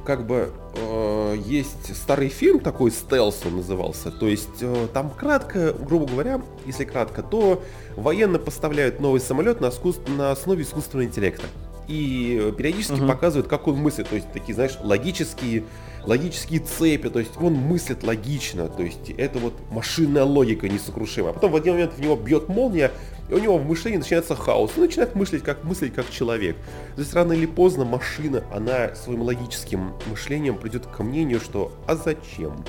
как 0.07 0.25
бы 0.25 0.53
э, 0.75 1.35
есть 1.45 1.93
старый 1.93 2.29
фильм 2.29 2.61
такой 2.61 2.91
«Стелс» 2.91 3.41
он 3.45 3.57
назывался. 3.57 4.09
То 4.09 4.25
есть 4.25 4.61
э, 4.61 4.87
там 4.93 5.09
кратко, 5.09 5.73
грубо 5.73 6.07
говоря, 6.07 6.41
если 6.65 6.85
кратко, 6.85 7.21
то 7.21 7.61
военные 7.97 8.39
поставляют 8.39 9.01
новый 9.01 9.19
самолет 9.19 9.59
на, 9.59 9.67
искус... 9.67 9.99
на 10.07 10.31
основе 10.31 10.63
искусственного 10.63 11.07
интеллекта. 11.07 11.45
И 11.89 12.53
периодически 12.57 13.01
угу. 13.01 13.07
показывают, 13.07 13.49
как 13.49 13.67
он 13.67 13.75
мыслит. 13.75 14.07
То 14.07 14.15
есть 14.15 14.31
такие, 14.31 14.55
знаешь, 14.55 14.77
логические, 14.81 15.65
логические 16.07 16.61
цепи. 16.61 17.09
То 17.09 17.19
есть 17.19 17.33
он 17.39 17.53
мыслит 17.53 18.03
логично. 18.03 18.67
То 18.67 18.81
есть 18.81 19.11
это 19.11 19.39
вот 19.39 19.53
машинная 19.69 20.23
логика 20.23 20.67
несокрушимая. 20.67 21.31
А 21.31 21.33
потом 21.33 21.51
в 21.51 21.55
один 21.55 21.73
момент 21.73 21.93
в 21.93 22.01
него 22.01 22.15
бьет 22.15 22.47
молния, 22.49 22.91
и 23.29 23.33
у 23.33 23.39
него 23.39 23.57
в 23.57 23.65
мышлении 23.65 23.97
начинается 23.97 24.35
хаос. 24.35 24.71
Он 24.77 24.83
начинает 24.83 25.13
мыслить 25.13 25.43
как, 25.43 25.63
мыслить 25.63 25.93
как 25.93 26.09
человек. 26.09 26.55
То 26.95 27.01
есть 27.01 27.13
рано 27.13 27.33
или 27.33 27.45
поздно 27.45 27.85
машина, 27.85 28.43
она 28.51 28.95
своим 28.95 29.21
логическим 29.21 29.93
мышлением 30.07 30.57
придет 30.57 30.85
к 30.85 30.99
мнению, 31.03 31.39
что 31.39 31.73
«а 31.85 31.95
зачем?» 31.95 32.63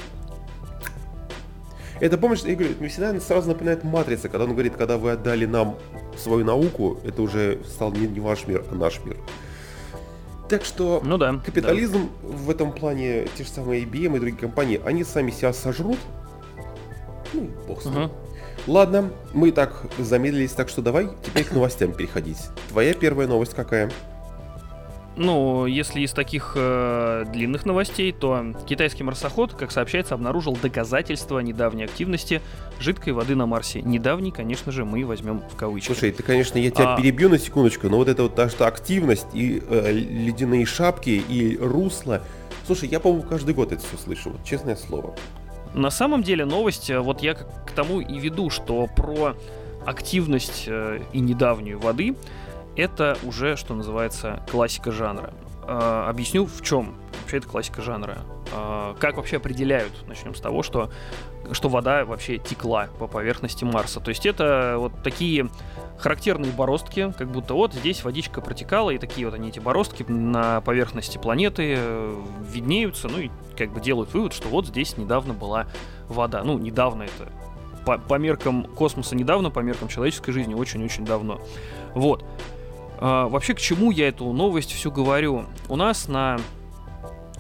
Это, 2.01 2.17
помнишь, 2.17 2.43
я 2.43 2.55
говорю, 2.55 2.75
мне 2.79 2.89
всегда 2.89 3.19
сразу 3.19 3.49
напоминает 3.49 3.83
Матрица, 3.83 4.29
когда 4.29 4.45
он 4.45 4.53
говорит, 4.53 4.77
когда 4.77 4.99
вы 4.99 5.13
отдали 5.13 5.47
нам 5.47 5.77
свою 6.17 6.45
науку, 6.45 7.01
это 7.05 7.23
уже 7.23 7.59
стал 7.67 7.91
не, 7.91 8.07
не 8.07 8.21
ваш 8.21 8.47
мир, 8.47 8.65
а 8.71 8.75
наш 8.77 9.01
мир. 9.05 9.17
Так 10.49 10.65
что 10.65 11.03
ну 11.05 11.19
да, 11.19 11.41
капитализм 11.45 12.09
да. 12.23 12.29
в 12.29 12.51
этом 12.51 12.73
плане, 12.73 13.27
те 13.37 13.45
же 13.45 13.51
самые 13.51 13.85
IBM 13.85 14.17
и 14.17 14.21
другие 14.21 14.37
компании, 14.37 14.81
они 14.85 15.05
сами 15.05 15.31
себя 15.31 15.53
сожрут. 15.53 15.99
Ну, 17.35 17.51
бог 17.67 17.83
с 17.83 17.85
ним. 17.85 18.05
Угу. 18.05 18.13
Ладно, 18.67 19.11
мы 19.33 19.49
и 19.49 19.53
так 19.53 19.87
замедлились, 19.99 20.53
так 20.53 20.69
что 20.69 20.83
давай 20.83 21.09
теперь 21.25 21.45
к 21.45 21.53
новостям 21.53 21.93
переходить. 21.93 22.39
Твоя 22.69 22.95
первая 22.95 23.27
новость 23.27 23.55
какая? 23.55 23.91
Ну, 25.19 25.67
если 25.67 26.03
из 26.03 26.13
таких 26.13 26.53
э, 26.55 27.25
длинных 27.33 27.67
новостей, 27.67 28.13
то 28.13 28.55
китайский 28.69 29.03
марсоход, 29.03 29.53
как 29.53 29.73
сообщается, 29.73 30.15
обнаружил 30.15 30.57
доказательства 30.57 31.41
недавней 31.41 31.85
активности 31.85 32.41
жидкой 32.79 33.15
воды 33.15 33.35
на 33.35 33.47
Марсе. 33.47 33.83
Недавний, 33.83 34.31
конечно 34.31 34.71
же, 34.71 34.85
мы 34.85 35.05
возьмем 35.05 35.41
в 35.41 35.57
кавычки. 35.57 35.89
Слушай, 35.89 36.13
ты, 36.13 36.23
конечно, 36.23 36.57
я 36.59 36.71
тебя 36.71 36.95
а... 36.95 36.97
перебью 36.97 37.29
на 37.29 37.39
секундочку, 37.39 37.89
но 37.89 37.97
вот 37.97 38.07
эта 38.07 38.23
вот 38.23 38.37
та, 38.37 38.49
что 38.49 38.69
активность 38.69 39.27
и 39.35 39.61
э, 39.69 39.91
ледяные 39.91 40.65
шапки 40.65 41.11
и 41.11 41.59
русло. 41.59 42.23
Слушай, 42.65 42.89
я, 42.89 43.01
по-моему, 43.01 43.27
каждый 43.29 43.55
год 43.55 43.73
это 43.73 43.83
все 43.83 43.97
слышу, 43.97 44.31
вот, 44.31 44.45
честное 44.45 44.77
слово. 44.77 45.17
На 45.75 45.91
самом 45.91 46.23
деле 46.23 46.45
новость, 46.45 46.91
э, 46.91 47.01
вот 47.01 47.23
я 47.23 47.35
к 47.35 47.73
тому 47.75 48.01
и 48.01 48.19
веду, 48.21 48.51
что 48.51 48.87
про 48.87 49.35
активность 49.85 50.67
э, 50.69 51.01
и 51.13 51.19
недавнюю 51.19 51.81
воды 51.81 52.15
это 52.79 53.19
уже, 53.25 53.57
что 53.57 53.75
называется, 53.75 54.43
классика 54.51 54.91
жанра. 54.93 55.35
Э, 55.67 56.07
объясню 56.09 56.47
в 56.47 56.63
чем 56.63 56.95
вообще 57.21 57.39
это 57.39 57.49
классика 57.49 57.83
жанра. 57.83 58.19
как 58.99 59.19
вообще 59.19 59.37
определяют? 59.37 59.93
Начнем 60.07 60.35
с 60.35 60.41
того, 60.41 60.63
что, 60.63 60.91
что 61.53 61.69
вода 61.69 62.07
вообще 62.07 62.39
текла 62.39 62.89
по 62.99 63.07
поверхности 63.07 63.65
Марса. 63.65 64.01
То 64.01 64.09
есть 64.09 64.25
это 64.25 64.77
вот 64.79 65.03
такие 65.03 65.51
характерные 65.99 66.53
бороздки, 66.53 67.13
как 67.17 67.31
будто 67.31 67.55
вот 67.55 67.75
здесь 67.75 68.05
водичка 68.05 68.41
протекала, 68.41 68.91
и 68.91 68.99
такие 68.99 69.27
вот 69.27 69.35
они, 69.35 69.49
эти 69.49 69.59
бороздки 69.59 70.05
на 70.05 70.61
поверхности 70.61 71.19
планеты 71.19 71.75
э, 71.77 72.23
виднеются, 72.49 73.09
ну 73.09 73.19
и 73.19 73.31
как 73.57 73.73
бы 73.73 73.81
делают 73.81 74.15
вывод, 74.15 74.33
что 74.33 74.49
вот 74.49 74.67
здесь 74.67 74.97
недавно 74.97 75.35
была 75.35 75.67
вода. 76.09 76.43
Ну, 76.45 76.59
недавно 76.59 77.03
это 77.03 77.31
по, 77.85 77.99
по 77.99 78.15
меркам 78.15 78.65
космоса 78.65 79.17
недавно, 79.17 79.51
по 79.51 79.61
меркам 79.61 79.89
человеческой 79.89 80.33
жизни 80.33 80.55
очень-очень 80.55 81.05
давно. 81.05 81.41
Вот. 81.95 82.25
А, 83.01 83.29
вообще, 83.29 83.55
к 83.55 83.59
чему 83.59 83.91
я 83.91 84.09
эту 84.09 84.33
новость 84.33 84.73
всю 84.73 84.91
говорю? 84.91 85.45
У 85.69 85.77
нас 85.77 86.09
на 86.09 86.39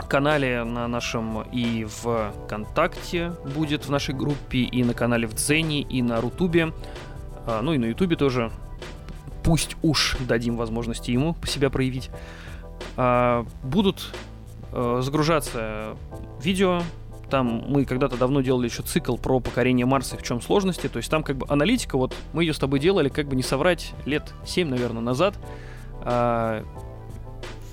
канале 0.09 0.65
на 0.65 0.89
нашем 0.89 1.43
и 1.43 1.85
в 1.85 2.33
ВКонтакте 2.47 3.33
будет 3.55 3.87
в 3.87 3.91
нашей 3.91 4.15
группе, 4.15 4.59
и 4.59 4.85
на 4.85 4.95
канале 4.95 5.27
в 5.27 5.35
Дзене, 5.35 5.83
и 5.83 6.03
на 6.03 6.21
Рутубе 6.21 6.73
а, 7.49 7.63
ну 7.63 7.73
и 7.73 7.79
на 7.79 7.87
Ютубе 7.87 8.15
тоже. 8.15 8.53
Пусть 9.43 9.77
уж 9.83 10.19
дадим 10.21 10.57
возможности 10.57 11.11
ему 11.11 11.35
себя 11.47 11.71
проявить. 11.71 12.11
А, 12.97 13.47
будут 13.63 14.13
а, 14.73 15.01
загружаться 15.01 15.97
видео. 16.43 16.83
Там 17.31 17.65
мы 17.69 17.85
когда-то 17.85 18.17
давно 18.17 18.41
делали 18.41 18.69
еще 18.69 18.83
цикл 18.83 19.17
про 19.17 19.41
покорение 19.41 19.87
Марса 19.87 20.17
и 20.17 20.19
в 20.19 20.23
чем 20.23 20.41
сложности. 20.41 20.89
То 20.89 20.99
есть 20.99 21.11
там 21.11 21.23
как 21.23 21.37
бы 21.37 21.47
аналитика, 21.49 21.99
вот 21.99 22.15
мы 22.33 22.45
ее 22.45 22.55
с 22.55 22.59
тобой 22.59 22.81
делали, 22.81 23.09
как 23.09 23.29
бы 23.29 23.37
не 23.37 23.43
соврать, 23.43 23.93
лет 24.07 24.33
7, 24.47 24.69
наверное, 24.69 25.03
назад. 25.03 25.35
А, 26.03 26.65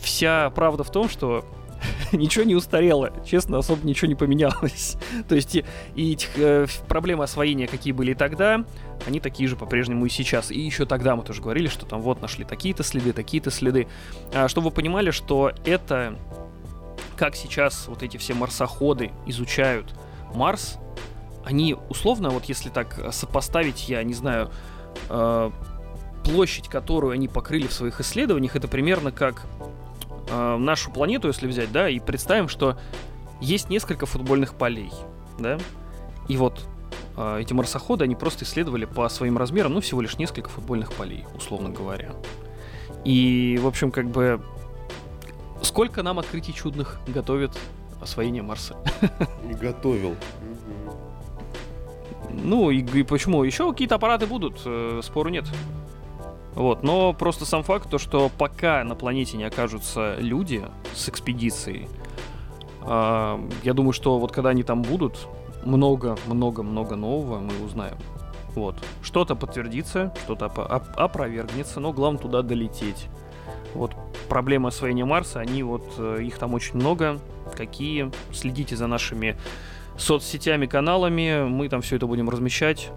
вся 0.02 0.50
правда 0.52 0.84
в 0.84 0.92
том, 0.92 1.10
что 1.10 1.46
ничего 2.12 2.46
не 2.46 2.56
устарело, 2.56 3.12
честно, 3.26 3.58
особо 3.58 3.86
ничего 3.86 4.08
не 4.08 4.16
поменялось. 4.16 4.98
То 5.28 5.36
есть 5.36 5.56
и, 5.56 5.66
и 5.96 6.18
э, 6.38 6.68
проблемы 6.88 7.24
освоения, 7.24 7.68
какие 7.68 7.94
были 7.94 8.14
тогда, 8.14 8.66
они 9.08 9.20
такие 9.20 9.48
же 9.48 9.56
по-прежнему 9.56 10.06
и 10.06 10.10
сейчас. 10.10 10.52
И 10.52 10.60
еще 10.60 10.86
тогда 10.86 11.16
мы 11.16 11.24
тоже 11.24 11.42
говорили, 11.42 11.68
что 11.68 11.86
там 11.86 12.02
вот 12.02 12.22
нашли 12.22 12.44
такие-то 12.44 12.84
следы, 12.84 13.14
такие-то 13.14 13.52
следы. 13.52 13.88
А, 14.34 14.48
чтобы 14.48 14.70
вы 14.70 14.76
понимали, 14.76 15.12
что 15.12 15.52
это, 15.66 16.18
как 17.16 17.36
сейчас 17.36 17.88
вот 17.88 18.04
эти 18.04 18.18
все 18.18 18.34
марсоходы 18.34 19.12
изучают 19.26 19.94
Марс, 20.34 20.78
они 21.44 21.76
условно, 21.90 22.30
вот 22.30 22.46
если 22.46 22.70
так 22.70 23.14
сопоставить, 23.14 23.88
я 23.88 24.04
не 24.04 24.14
знаю, 24.14 24.52
э, 25.10 25.52
площадь, 26.24 26.68
которую 26.68 27.14
они 27.14 27.28
покрыли 27.28 27.68
в 27.68 27.74
своих 27.74 28.02
исследованиях, 28.02 28.56
это 28.56 28.68
примерно 28.68 29.12
как 29.12 29.46
э, 30.30 30.58
нашу 30.58 30.92
планету, 30.92 31.28
если 31.28 31.48
взять, 31.48 31.72
да, 31.72 31.88
и 31.88 32.00
представим, 32.00 32.48
что 32.48 32.78
есть 33.42 33.70
несколько 33.70 34.06
футбольных 34.06 34.56
полей, 34.56 34.92
да, 35.38 35.60
и 36.28 36.38
вот 36.38 36.68
э, 37.16 37.42
эти 37.42 37.54
марсоходы, 37.54 38.06
они 38.06 38.16
просто 38.16 38.44
исследовали 38.46 38.86
по 38.86 39.08
своим 39.10 39.38
размерам, 39.38 39.74
ну, 39.74 39.82
всего 39.82 40.02
лишь 40.02 40.18
несколько 40.18 40.50
футбольных 40.50 40.94
полей, 40.94 41.26
условно 41.36 41.70
говоря. 41.70 42.14
И, 43.04 43.60
в 43.62 43.68
общем, 43.68 43.92
как 43.92 44.10
бы, 44.10 44.42
сколько 45.66 46.04
нам 46.04 46.20
открытий 46.20 46.54
чудных 46.54 47.00
готовит 47.08 47.52
освоение 48.02 48.44
Марса? 48.44 48.78
Готовил. 49.62 50.16
Ну, 52.32 52.70
и, 52.70 52.80
и 52.82 53.04
почему? 53.04 53.44
Еще 53.44 53.70
какие-то 53.72 53.96
аппараты 53.96 54.28
будут, 54.28 54.62
э, 54.66 55.02
спору 55.04 55.30
нет. 55.30 55.46
Вот, 56.54 56.84
но 56.84 57.14
просто 57.14 57.46
сам 57.46 57.64
факт, 57.64 57.90
то, 57.90 57.98
что 57.98 58.30
пока 58.38 58.84
на 58.84 58.96
планете 58.96 59.38
не 59.38 59.44
окажутся 59.44 60.16
люди 60.20 60.64
с 60.94 61.10
экспедицией, 61.10 61.88
э, 62.84 63.50
я 63.64 63.74
думаю, 63.74 63.94
что 63.94 64.20
вот 64.20 64.32
когда 64.32 64.50
они 64.50 64.64
там 64.64 64.82
будут, 64.82 65.28
много-много-много 65.66 66.96
нового 66.96 67.40
мы 67.40 67.66
узнаем. 67.66 67.98
Вот. 68.54 68.76
Что-то 69.02 69.36
подтвердится, 69.36 70.14
что-то 70.24 70.46
оп- 70.46 70.98
опровергнется, 70.98 71.80
но 71.80 71.92
главное 71.92 72.22
туда 72.22 72.42
долететь. 72.42 73.08
Вот 73.76 73.96
проблемы 74.30 74.70
освоения 74.70 75.06
Марса, 75.06 75.40
они 75.40 75.64
вот, 75.64 75.86
э, 75.98 76.24
их 76.24 76.38
там 76.38 76.54
очень 76.54 76.76
много. 76.76 77.20
Какие? 77.56 78.12
Следите 78.34 78.76
за 78.76 78.88
нашими 78.88 79.38
соцсетями, 79.98 80.66
каналами. 80.66 81.48
Мы 81.48 81.70
там 81.70 81.82
все 81.82 81.98
это 81.98 82.08
будем 82.08 82.30
размещать 82.30 82.92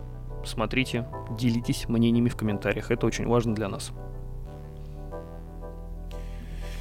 смотрите, 0.48 1.06
делитесь 1.30 1.88
мнениями 1.88 2.28
в 2.28 2.36
комментариях. 2.36 2.90
Это 2.90 3.06
очень 3.06 3.26
важно 3.26 3.54
для 3.54 3.68
нас. 3.68 3.92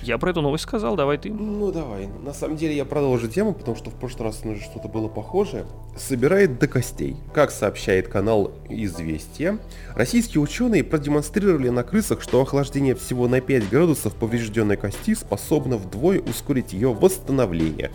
Я 0.07 0.17
про 0.17 0.31
эту 0.31 0.41
новость 0.41 0.63
сказал, 0.63 0.95
давай 0.95 1.17
ты. 1.17 1.29
Ну, 1.29 1.69
давай. 1.69 2.07
На 2.23 2.33
самом 2.33 2.55
деле 2.55 2.73
я 2.77 2.85
продолжу 2.85 3.27
тему, 3.27 3.53
потому 3.53 3.75
что 3.75 3.89
в 3.89 3.95
прошлый 3.95 4.29
раз 4.29 4.39
уже 4.45 4.61
что-то 4.61 4.87
было 4.87 5.09
похожее. 5.09 5.65
Собирает 5.97 6.59
до 6.59 6.69
костей. 6.69 7.17
Как 7.33 7.51
сообщает 7.51 8.07
канал 8.07 8.53
«Известия», 8.69 9.59
российские 9.95 10.41
ученые 10.41 10.85
продемонстрировали 10.85 11.67
на 11.67 11.83
крысах, 11.83 12.21
что 12.21 12.41
охлаждение 12.41 12.95
всего 12.95 13.27
на 13.27 13.41
5 13.41 13.69
градусов 13.69 14.15
поврежденной 14.15 14.77
кости 14.77 15.13
способно 15.13 15.75
вдвое 15.75 16.21
ускорить 16.21 16.71
ее 16.71 16.93
восстановление. 16.93 17.91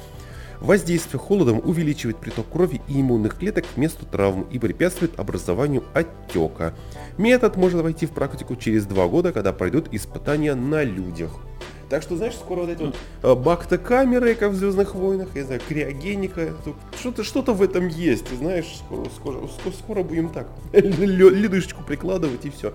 Воздействие 0.60 1.18
холодом 1.18 1.62
увеличивает 1.64 2.18
приток 2.18 2.46
крови 2.50 2.82
и 2.88 3.00
иммунных 3.00 3.38
клеток 3.38 3.64
к 3.74 3.78
месту 3.78 4.04
травм 4.04 4.42
и 4.50 4.58
препятствует 4.58 5.18
образованию 5.18 5.82
отека. 5.94 6.74
Метод 7.16 7.56
может 7.56 7.80
войти 7.80 8.04
в 8.04 8.10
практику 8.10 8.54
через 8.54 8.84
два 8.84 9.08
года, 9.08 9.32
когда 9.32 9.54
пройдут 9.54 9.88
испытания 9.92 10.54
на 10.54 10.84
людях. 10.84 11.30
Так 11.92 12.02
что, 12.02 12.16
знаешь, 12.16 12.36
скоро 12.36 12.60
вот 12.60 12.70
эти 12.70 12.80
вот 12.80 12.96
э, 13.22 13.34
бактокамеры, 13.34 14.34
как 14.34 14.52
в 14.52 14.54
Звездных 14.54 14.94
войнах, 14.94 15.28
я 15.34 15.44
знаю, 15.44 15.60
криогеника, 15.68 16.54
что-то 16.98 17.22
что 17.22 17.42
в 17.42 17.60
этом 17.60 17.86
есть, 17.88 18.24
ты 18.28 18.36
знаешь, 18.36 18.64
скоро, 18.78 19.04
скоро, 19.14 19.46
скоро, 19.46 19.74
скоро 19.74 20.02
будем 20.02 20.30
так, 20.30 20.48
ледышечку 20.72 21.84
прикладывать 21.84 22.46
и 22.46 22.50
все. 22.50 22.72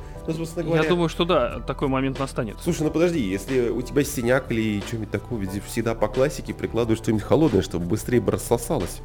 Говоря... 0.68 0.84
Я 0.84 0.90
думаю, 0.90 1.10
что 1.10 1.26
да, 1.26 1.62
такой 1.62 1.88
момент 1.88 2.20
настанет. 2.20 2.58
Слушай, 2.62 2.84
ну 2.84 2.92
подожди, 2.92 3.20
если 3.20 3.70
у 3.70 3.82
тебя 3.82 4.04
синяк 4.04 4.52
или 4.52 4.82
что-нибудь 4.82 5.10
такое, 5.10 5.40
ведь 5.40 5.64
всегда 5.64 5.96
по 5.96 6.10
классике 6.10 6.54
прикладываешь 6.54 7.00
что-нибудь 7.00 7.24
холодное, 7.24 7.64
чтобы 7.64 7.88
быстрее 7.88 8.22
бы 8.22 8.34
рассосалось 8.34 9.02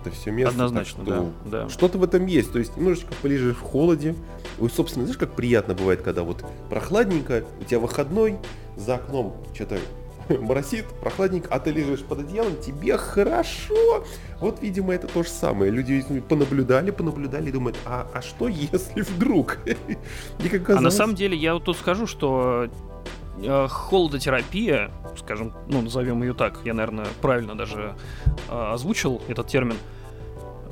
это 0.00 0.10
все 0.10 0.30
место. 0.30 0.52
Однозначно, 0.52 1.04
что 1.04 1.32
да, 1.44 1.62
да. 1.64 1.68
Что-то 1.68 1.98
в 1.98 2.04
этом 2.04 2.26
есть. 2.26 2.52
То 2.52 2.58
есть 2.58 2.76
немножечко 2.76 3.12
полежишь 3.22 3.56
в 3.56 3.62
холоде. 3.62 4.14
Ой, 4.58 4.70
собственно, 4.70 5.04
знаешь, 5.04 5.18
как 5.18 5.32
приятно 5.32 5.74
бывает, 5.74 6.02
когда 6.02 6.22
вот 6.22 6.44
прохладненько, 6.68 7.44
у 7.60 7.64
тебя 7.64 7.80
выходной, 7.80 8.38
за 8.76 8.96
окном 8.96 9.36
что-то 9.54 9.78
моросит, 10.40 10.86
прохладненько, 11.00 11.48
а 11.50 11.58
ты 11.58 11.70
лежишь 11.70 12.00
под 12.00 12.20
одеялом, 12.20 12.56
тебе 12.60 12.96
хорошо. 12.96 14.04
Вот, 14.40 14.62
видимо, 14.62 14.94
это 14.94 15.06
то 15.06 15.22
же 15.22 15.28
самое. 15.28 15.70
Люди 15.70 16.04
понаблюдали, 16.28 16.90
понаблюдали 16.90 17.48
и 17.48 17.52
думают, 17.52 17.76
а, 17.84 18.08
а 18.12 18.22
что 18.22 18.48
если 18.48 19.02
вдруг? 19.02 19.58
И 20.42 20.48
как. 20.48 20.70
А 20.70 20.80
на 20.80 20.90
самом 20.90 21.14
деле 21.14 21.36
я 21.36 21.54
вот 21.54 21.64
тут 21.64 21.76
скажу, 21.76 22.06
что 22.06 22.68
э, 23.42 23.68
холодотерапия, 23.68 24.90
скажем, 25.18 25.52
ну, 25.68 25.82
назовем 25.82 26.22
ее 26.22 26.34
так, 26.34 26.60
я, 26.64 26.74
наверное, 26.74 27.06
правильно 27.20 27.56
даже 27.56 27.94
э, 28.48 28.72
озвучил 28.72 29.20
этот 29.28 29.48
термин, 29.48 29.76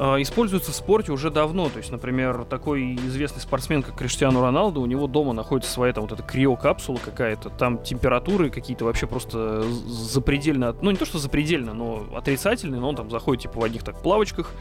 а, 0.01 0.21
используется 0.23 0.71
в 0.71 0.75
спорте 0.75 1.11
уже 1.11 1.31
давно. 1.31 1.69
То 1.69 1.79
есть, 1.79 1.91
например, 1.91 2.45
такой 2.45 2.95
известный 2.95 3.41
спортсмен, 3.41 3.83
как 3.83 3.97
Криштиану 3.97 4.41
Роналду, 4.41 4.81
у 4.81 4.87
него 4.87 5.09
дома 5.09 5.33
находится 5.33 5.73
своя 5.73 5.93
там 5.93 6.05
вот 6.05 6.13
эта 6.13 6.23
криокапсула 6.23 6.99
какая-то, 6.99 7.51
там 7.51 7.83
температуры 7.83 8.51
какие-то 8.51 8.85
вообще 8.85 9.07
просто 9.07 9.63
запредельно, 9.87 10.75
ну 10.81 10.93
не 10.93 10.97
то 10.97 11.05
что 11.05 11.19
запредельно, 11.19 11.75
но 11.75 12.07
отрицательные, 12.15 12.81
но 12.81 12.91
он 12.91 12.97
там 12.97 13.11
заходит 13.11 13.45
типа 13.45 13.61
в 13.61 13.65
одних 13.65 13.83
так 13.83 14.01
плавочках, 14.01 14.53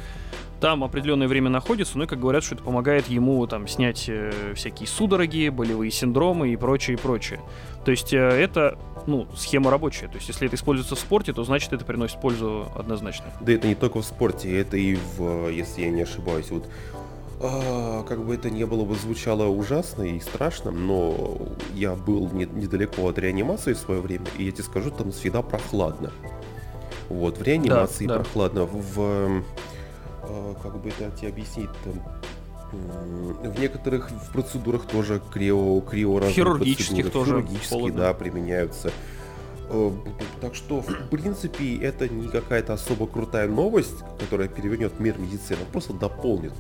там 0.60 0.84
определенное 0.84 1.28
время 1.28 1.52
находится, 1.52 2.00
ну 2.00 2.06
и 2.06 2.08
как 2.08 2.20
говорят, 2.20 2.44
что 2.44 2.56
это 2.56 2.64
помогает 2.64 3.08
ему 3.08 3.46
там 3.46 3.68
снять 3.68 4.06
э, 4.10 4.54
всякие 4.56 4.88
судороги, 4.88 5.50
болевые 5.50 5.92
синдромы 5.92 6.50
и 6.50 6.56
прочее, 6.56 6.98
и 6.98 7.00
прочее. 7.00 7.40
То 7.88 7.92
есть 7.92 8.12
э, 8.12 8.18
это, 8.18 8.78
ну, 9.06 9.30
схема 9.38 9.72
рабочая. 9.72 10.10
То 10.10 10.16
есть 10.16 10.28
если 10.28 10.48
это 10.48 10.58
используется 10.58 10.96
в 10.98 11.00
спорте, 11.00 11.32
то 11.32 11.46
значит 11.46 11.72
это 11.72 11.86
приносит 11.86 12.20
пользу 12.20 12.70
однозначно. 12.76 13.28
Да 13.40 13.54
это 13.54 13.66
не 13.66 13.76
только 13.76 14.02
в 14.02 14.06
спорте, 14.06 14.60
это 14.60 14.76
и 14.76 14.96
в, 14.96 15.48
если 15.48 15.84
я 15.84 15.90
не 15.90 16.02
ошибаюсь, 16.02 16.52
вот 16.52 16.68
а, 17.42 18.04
как 18.04 18.26
бы 18.26 18.36
это 18.36 18.50
не 18.50 18.66
было 18.66 18.84
бы 18.84 18.94
звучало 18.96 19.48
ужасно 19.48 20.04
и 20.04 20.20
страшно, 20.20 20.72
но 20.72 21.38
я 21.76 21.96
был 21.96 22.30
не, 22.30 22.44
недалеко 22.44 23.08
от 23.08 23.20
реанимации 23.20 23.72
в 23.72 23.78
свое 23.78 24.02
время, 24.02 24.26
и 24.38 24.44
я 24.44 24.52
тебе 24.52 24.66
скажу, 24.66 24.92
там 24.92 25.14
всегда 25.14 25.42
прохладно. 25.42 26.12
Вот, 27.08 27.38
в 27.38 27.42
реанимации 27.42 28.06
да, 28.06 28.16
прохладно. 28.16 28.66
Да. 28.66 28.70
В, 28.70 29.44
а, 30.24 30.56
как 30.62 30.78
бы 30.82 30.90
это 30.90 31.10
тебе 31.16 31.30
объяснить, 31.30 31.70
там, 31.86 32.04
в 32.72 33.60
некоторых 33.60 34.10
процедурах 34.34 34.86
тоже 34.86 35.22
крио, 35.32 35.80
крио 35.82 36.22
Хирургических 36.30 37.12
тоже. 37.12 37.32
Хирургические, 37.42 37.92
да, 37.92 38.14
применяются. 38.14 38.92
Э, 39.70 39.92
так 40.42 40.56
что, 40.56 40.82
в 40.82 41.10
принципе, 41.10 41.78
это 41.78 42.08
не 42.08 42.28
какая-то 42.28 42.74
особо 42.74 43.08
крутая 43.08 43.48
новость, 43.48 44.04
которая 44.20 44.48
перевернет 44.48 45.00
мир 45.00 45.18
медицины, 45.18 45.60
просто 45.72 45.94
дополнит. 45.94 46.54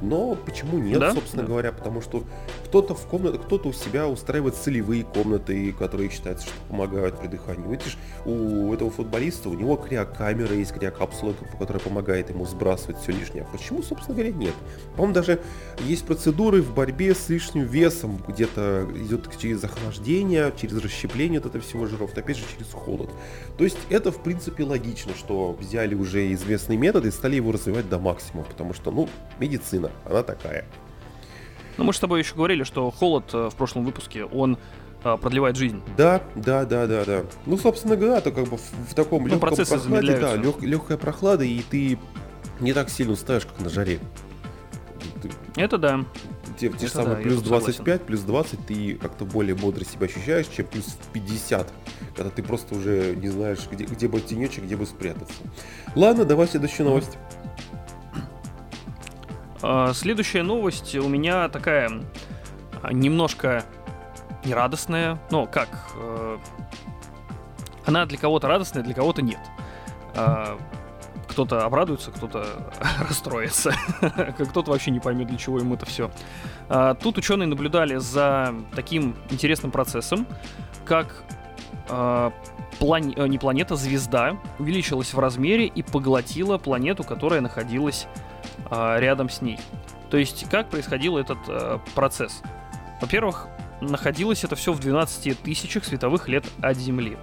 Но 0.00 0.34
почему 0.34 0.78
нет, 0.78 1.00
да? 1.00 1.12
собственно 1.12 1.42
да. 1.42 1.48
говоря, 1.48 1.72
потому 1.72 2.00
что 2.00 2.24
кто-то 2.66 2.94
в 2.94 3.06
комнате, 3.06 3.38
кто-то 3.38 3.68
у 3.68 3.72
себя 3.72 4.08
устраивает 4.08 4.54
целевые 4.54 5.04
комнаты, 5.04 5.72
которые 5.72 6.10
считаются, 6.10 6.46
что 6.46 6.56
помогают 6.68 7.18
при 7.18 7.28
дыхании. 7.28 7.68
Видишь, 7.68 7.98
у 8.24 8.72
этого 8.72 8.90
футболиста, 8.90 9.48
у 9.48 9.54
него 9.54 9.76
криокамера 9.76 10.54
есть, 10.54 10.72
криокапсула, 10.72 11.34
которая 11.58 11.82
помогает 11.82 12.30
ему 12.30 12.46
сбрасывать 12.46 12.98
все 12.98 13.12
лишнее. 13.12 13.46
Почему, 13.52 13.82
собственно 13.82 14.14
говоря, 14.14 14.32
нет? 14.32 14.54
По-моему, 14.96 15.14
даже 15.14 15.40
есть 15.80 16.04
процедуры 16.06 16.62
в 16.62 16.74
борьбе 16.74 17.14
с 17.14 17.28
лишним 17.28 17.64
весом, 17.64 18.22
где-то 18.26 18.88
идет 18.94 19.28
через 19.38 19.62
охлаждение, 19.64 20.52
через 20.60 20.82
расщепление 20.82 21.40
вот 21.40 21.50
этого 21.50 21.62
всего 21.62 21.86
жиров, 21.86 22.16
опять 22.16 22.36
же, 22.36 22.44
через 22.54 22.72
холод. 22.72 23.10
То 23.58 23.64
есть 23.64 23.78
это, 23.90 24.10
в 24.10 24.22
принципе, 24.22 24.64
логично, 24.64 25.14
что 25.14 25.52
взяли 25.52 25.94
уже 25.94 26.32
известный 26.32 26.76
метод 26.76 27.04
и 27.06 27.10
стали 27.10 27.36
его 27.36 27.52
развивать 27.52 27.88
до 27.88 27.98
максимума, 27.98 28.46
потому 28.46 28.74
что, 28.74 28.90
ну, 28.90 29.08
медицина, 29.38 29.90
она 30.04 30.22
такая. 30.22 30.64
Ну, 31.76 31.84
мы 31.84 31.92
же 31.92 31.98
с 31.98 32.00
тобой 32.00 32.20
еще 32.20 32.34
говорили, 32.34 32.64
что 32.64 32.90
холод 32.90 33.24
э, 33.32 33.50
в 33.50 33.54
прошлом 33.56 33.84
выпуске, 33.84 34.24
он 34.24 34.58
э, 35.02 35.16
продлевает 35.16 35.56
жизнь. 35.56 35.82
Да, 35.96 36.22
да, 36.36 36.64
да, 36.64 36.86
да, 36.86 37.04
да. 37.04 37.24
Ну, 37.46 37.58
собственно 37.58 37.96
говоря, 37.96 38.20
то 38.20 38.30
как 38.30 38.44
бы 38.46 38.56
в, 38.56 38.90
в 38.90 38.94
таком 38.94 39.24
ну, 39.24 39.34
легком 39.34 39.56
прохладе, 39.56 40.16
да, 40.16 40.36
лег, 40.36 40.62
легкая 40.62 40.98
прохлада, 40.98 41.44
и 41.44 41.60
ты 41.62 41.98
не 42.60 42.72
так 42.72 42.90
сильно 42.90 43.12
устаешь, 43.12 43.46
как 43.46 43.60
на 43.60 43.68
жаре. 43.68 43.98
Это 45.56 45.78
да. 45.78 46.04
Те, 46.58 46.68
те 46.68 46.86
же 46.86 46.92
самые 46.92 47.16
да, 47.16 47.22
плюс 47.22 47.42
25, 47.42 47.76
согласен. 47.76 48.04
плюс 48.06 48.20
20, 48.20 48.66
ты 48.66 48.94
как-то 48.94 49.24
более 49.24 49.54
бодро 49.54 49.84
себя 49.84 50.06
ощущаешь, 50.06 50.46
чем 50.46 50.66
плюс 50.66 50.96
50, 51.12 51.72
когда 52.16 52.30
ты 52.30 52.42
просто 52.42 52.74
уже 52.74 53.16
не 53.16 53.28
знаешь, 53.28 53.58
где, 53.70 53.84
где 53.84 54.06
бы 54.06 54.20
тенечек, 54.20 54.64
где 54.64 54.76
бы 54.76 54.86
спрятаться. 54.86 55.34
Ладно, 55.96 56.24
давай 56.24 56.46
следующую 56.46 56.86
новость. 56.86 57.18
А, 59.62 59.92
следующая 59.94 60.42
новость 60.42 60.94
у 60.94 61.08
меня 61.08 61.48
такая 61.48 61.90
а, 62.82 62.92
немножко 62.92 63.64
нерадостная. 64.44 65.18
Ну, 65.30 65.46
как? 65.46 65.68
Э, 65.96 66.38
она 67.86 68.06
для 68.06 68.18
кого-то 68.18 68.46
радостная, 68.46 68.82
для 68.82 68.94
кого-то 68.94 69.22
нет. 69.22 69.40
А, 71.24 71.30
кто-то 71.30 71.64
обрадуется, 71.64 72.10
кто-то 72.10 72.46
расстроится, 73.08 73.74
кто-то 74.38 74.70
вообще 74.70 74.90
не 74.90 75.00
поймет, 75.00 75.28
для 75.28 75.38
чего 75.38 75.58
ему 75.58 75.74
это 75.74 75.86
все. 75.86 76.10
Тут 77.02 77.18
ученые 77.18 77.46
наблюдали 77.46 77.96
за 77.96 78.54
таким 78.74 79.16
интересным 79.30 79.70
процессом, 79.70 80.26
как 80.84 81.24
плане... 82.78 83.14
Э, 83.16 83.26
не 83.26 83.38
планета, 83.38 83.76
звезда 83.76 84.36
увеличилась 84.58 85.14
в 85.14 85.18
размере 85.18 85.66
и 85.66 85.82
поглотила 85.82 86.58
планету, 86.58 87.04
которая 87.04 87.40
находилась 87.40 88.06
э, 88.70 88.96
рядом 88.98 89.28
с 89.28 89.40
ней. 89.42 89.58
То 90.10 90.16
есть, 90.16 90.48
как 90.50 90.68
происходил 90.68 91.16
этот 91.16 91.38
э, 91.48 91.78
процесс? 91.94 92.42
Во-первых, 93.00 93.48
находилось 93.80 94.44
это 94.44 94.56
все 94.56 94.72
в 94.72 94.80
12 94.80 95.40
тысячах 95.42 95.84
световых 95.84 96.28
лет 96.28 96.44
от 96.60 96.76
Земли. 96.76 97.16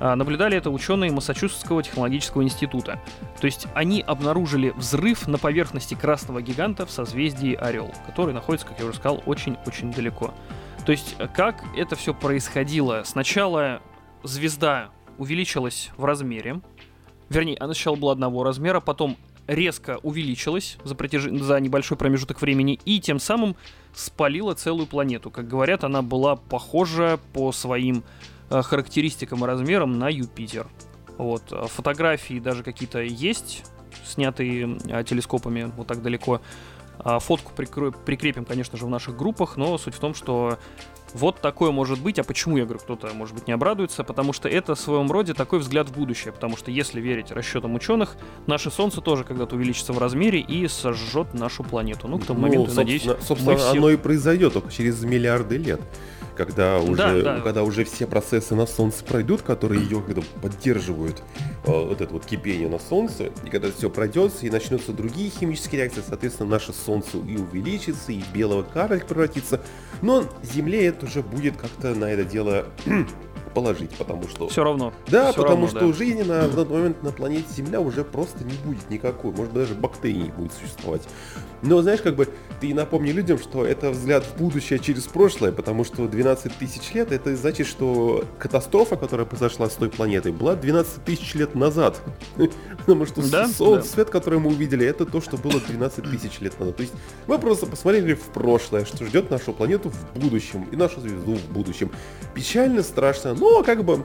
А, 0.00 0.16
наблюдали 0.16 0.56
это 0.56 0.70
ученые 0.70 1.12
Массачусетского 1.12 1.82
технологического 1.82 2.42
института. 2.42 2.98
То 3.38 3.44
есть 3.44 3.66
они 3.74 4.00
обнаружили 4.00 4.70
взрыв 4.70 5.28
на 5.28 5.36
поверхности 5.36 5.94
красного 5.94 6.40
гиганта 6.40 6.86
в 6.86 6.90
созвездии 6.90 7.54
Орел, 7.54 7.92
который 8.06 8.32
находится, 8.32 8.66
как 8.66 8.78
я 8.78 8.86
уже 8.86 8.96
сказал, 8.96 9.22
очень-очень 9.26 9.92
далеко. 9.92 10.32
То 10.86 10.92
есть 10.92 11.16
как 11.34 11.62
это 11.76 11.96
все 11.96 12.14
происходило? 12.14 13.02
Сначала 13.04 13.82
звезда 14.22 14.88
увеличилась 15.18 15.90
в 15.98 16.04
размере, 16.06 16.62
вернее, 17.28 17.56
она 17.58 17.74
сначала 17.74 17.96
была 17.96 18.12
одного 18.12 18.42
размера, 18.42 18.80
потом 18.80 19.18
резко 19.46 19.98
увеличилась 20.02 20.78
за, 20.84 20.94
протяж... 20.94 21.24
за 21.24 21.60
небольшой 21.60 21.98
промежуток 21.98 22.40
времени 22.40 22.78
и 22.84 23.00
тем 23.00 23.18
самым 23.18 23.56
спалила 23.92 24.54
целую 24.54 24.86
планету. 24.86 25.30
Как 25.30 25.46
говорят, 25.46 25.84
она 25.84 26.02
была 26.02 26.36
похожа 26.36 27.18
по 27.32 27.52
своим 27.52 27.98
э, 27.98 28.02
характеристикам 28.50 29.44
и 29.44 29.46
размерам 29.46 29.98
на 29.98 30.08
Юпитер. 30.08 30.66
Вот. 31.18 31.42
Э, 31.52 31.66
фотографии 31.66 32.40
даже 32.40 32.62
какие-то 32.62 33.00
есть, 33.00 33.64
снятые 34.04 34.78
э, 34.86 35.04
телескопами 35.04 35.70
вот 35.76 35.86
так 35.86 36.02
далеко. 36.02 36.40
А 37.02 37.18
фотку 37.18 37.52
прикрепим, 37.54 38.44
конечно 38.44 38.76
же, 38.76 38.84
в 38.84 38.90
наших 38.90 39.16
группах, 39.16 39.56
но 39.56 39.78
суть 39.78 39.94
в 39.94 39.98
том, 39.98 40.14
что 40.14 40.58
вот 41.14 41.40
такое 41.40 41.70
может 41.70 42.00
быть. 42.00 42.18
А 42.18 42.24
почему, 42.24 42.56
я 42.56 42.64
говорю, 42.64 42.80
кто-то, 42.80 43.08
может 43.14 43.34
быть, 43.34 43.46
не 43.46 43.52
обрадуется? 43.52 44.04
Потому 44.04 44.32
что 44.32 44.48
это 44.48 44.74
в 44.74 44.80
своем 44.80 45.10
роде 45.10 45.34
такой 45.34 45.58
взгляд 45.58 45.88
в 45.88 45.94
будущее. 45.94 46.32
Потому 46.32 46.56
что, 46.56 46.70
если 46.70 47.00
верить 47.00 47.30
расчетам 47.30 47.74
ученых, 47.74 48.16
наше 48.46 48.70
Солнце 48.70 49.00
тоже 49.00 49.24
когда-то 49.24 49.56
увеличится 49.56 49.92
в 49.92 49.98
размере 49.98 50.40
и 50.40 50.68
сожжет 50.68 51.34
нашу 51.34 51.64
планету. 51.64 52.06
Ну, 52.06 52.18
к 52.18 52.26
тому 52.26 52.40
ну, 52.40 52.46
моменту, 52.46 52.66
собственно, 52.66 52.84
надеюсь, 52.84 53.26
собственно, 53.26 53.56
все... 53.56 53.70
оно 53.70 53.90
и 53.90 53.96
произойдет 53.96 54.52
только 54.52 54.70
через 54.70 55.02
миллиарды 55.02 55.56
лет. 55.56 55.80
Когда 56.40 56.78
уже, 56.78 56.96
Да, 57.22 57.34
да. 57.36 57.40
когда 57.42 57.62
уже 57.62 57.84
все 57.84 58.06
процессы 58.06 58.54
на 58.54 58.64
Солнце 58.64 59.04
пройдут, 59.04 59.42
которые 59.42 59.82
ее 59.82 60.00
как-то 60.00 60.22
поддерживают 60.40 61.22
э, 61.66 61.70
вот 61.70 62.00
это 62.00 62.10
вот 62.14 62.24
кипение 62.24 62.66
на 62.66 62.78
Солнце, 62.78 63.30
и 63.44 63.50
когда 63.50 63.70
все 63.70 63.90
пройдет, 63.90 64.32
и 64.40 64.48
начнутся 64.48 64.92
другие 64.94 65.28
химические 65.28 65.82
реакции, 65.82 66.02
соответственно, 66.06 66.48
наше 66.48 66.72
Солнце 66.72 67.18
и 67.18 67.36
увеличится, 67.36 68.12
и 68.12 68.22
белого 68.32 68.62
карлик 68.62 69.04
превратится. 69.04 69.60
Но 70.00 70.24
Земле 70.42 70.86
это 70.86 71.04
уже 71.04 71.22
будет 71.22 71.58
как-то 71.58 71.94
на 71.94 72.06
это 72.06 72.24
дело 72.24 72.64
положить, 73.54 73.90
потому 73.98 74.26
что... 74.26 74.48
Все 74.48 74.64
равно. 74.64 74.94
Да, 75.08 75.32
Всё 75.32 75.42
потому 75.42 75.66
равно, 75.66 75.68
что 75.68 75.88
да. 75.88 75.92
жизни 75.92 76.22
на, 76.22 76.48
данный 76.48 76.70
момент 76.70 77.02
на 77.02 77.12
планете 77.12 77.52
Земля 77.54 77.82
уже 77.82 78.02
просто 78.02 78.44
не 78.44 78.54
будет 78.64 78.88
никакой. 78.88 79.32
Может 79.32 79.52
быть, 79.52 79.62
даже 79.68 79.74
бактерий 79.74 80.22
не 80.22 80.30
будет 80.30 80.54
существовать. 80.54 81.02
Но 81.62 81.82
знаешь, 81.82 82.00
как 82.00 82.16
бы 82.16 82.28
ты 82.60 82.74
напомни 82.74 83.10
людям, 83.10 83.38
что 83.38 83.64
это 83.66 83.90
взгляд 83.90 84.24
в 84.24 84.36
будущее 84.36 84.78
через 84.78 85.04
прошлое, 85.04 85.52
потому 85.52 85.84
что 85.84 86.06
12 86.06 86.56
тысяч 86.58 86.92
лет, 86.94 87.12
это 87.12 87.34
значит, 87.36 87.66
что 87.66 88.24
катастрофа, 88.38 88.96
которая 88.96 89.26
произошла 89.26 89.68
с 89.68 89.74
той 89.74 89.90
планетой, 89.90 90.32
была 90.32 90.54
12 90.56 91.04
тысяч 91.04 91.34
лет 91.34 91.54
назад. 91.54 92.00
Потому 92.78 93.06
что 93.06 93.28
Да, 93.30 93.48
солнце, 93.48 93.88
да. 93.88 93.94
свет, 93.94 94.10
который 94.10 94.38
мы 94.38 94.50
увидели, 94.50 94.86
это 94.86 95.04
то, 95.04 95.20
что 95.20 95.36
было 95.36 95.60
12 95.60 96.04
тысяч 96.10 96.40
лет 96.40 96.58
назад. 96.58 96.76
То 96.76 96.82
есть 96.82 96.94
мы 97.26 97.38
просто 97.38 97.66
посмотрели 97.66 98.14
в 98.14 98.24
прошлое, 98.32 98.84
что 98.84 99.04
ждет 99.04 99.30
нашу 99.30 99.52
планету 99.52 99.90
в 99.90 100.18
будущем 100.18 100.66
и 100.72 100.76
нашу 100.76 101.00
звезду 101.00 101.34
в 101.34 101.52
будущем. 101.52 101.90
Печально, 102.34 102.82
страшно, 102.82 103.34
но 103.34 103.62
как 103.62 103.84
бы 103.84 104.04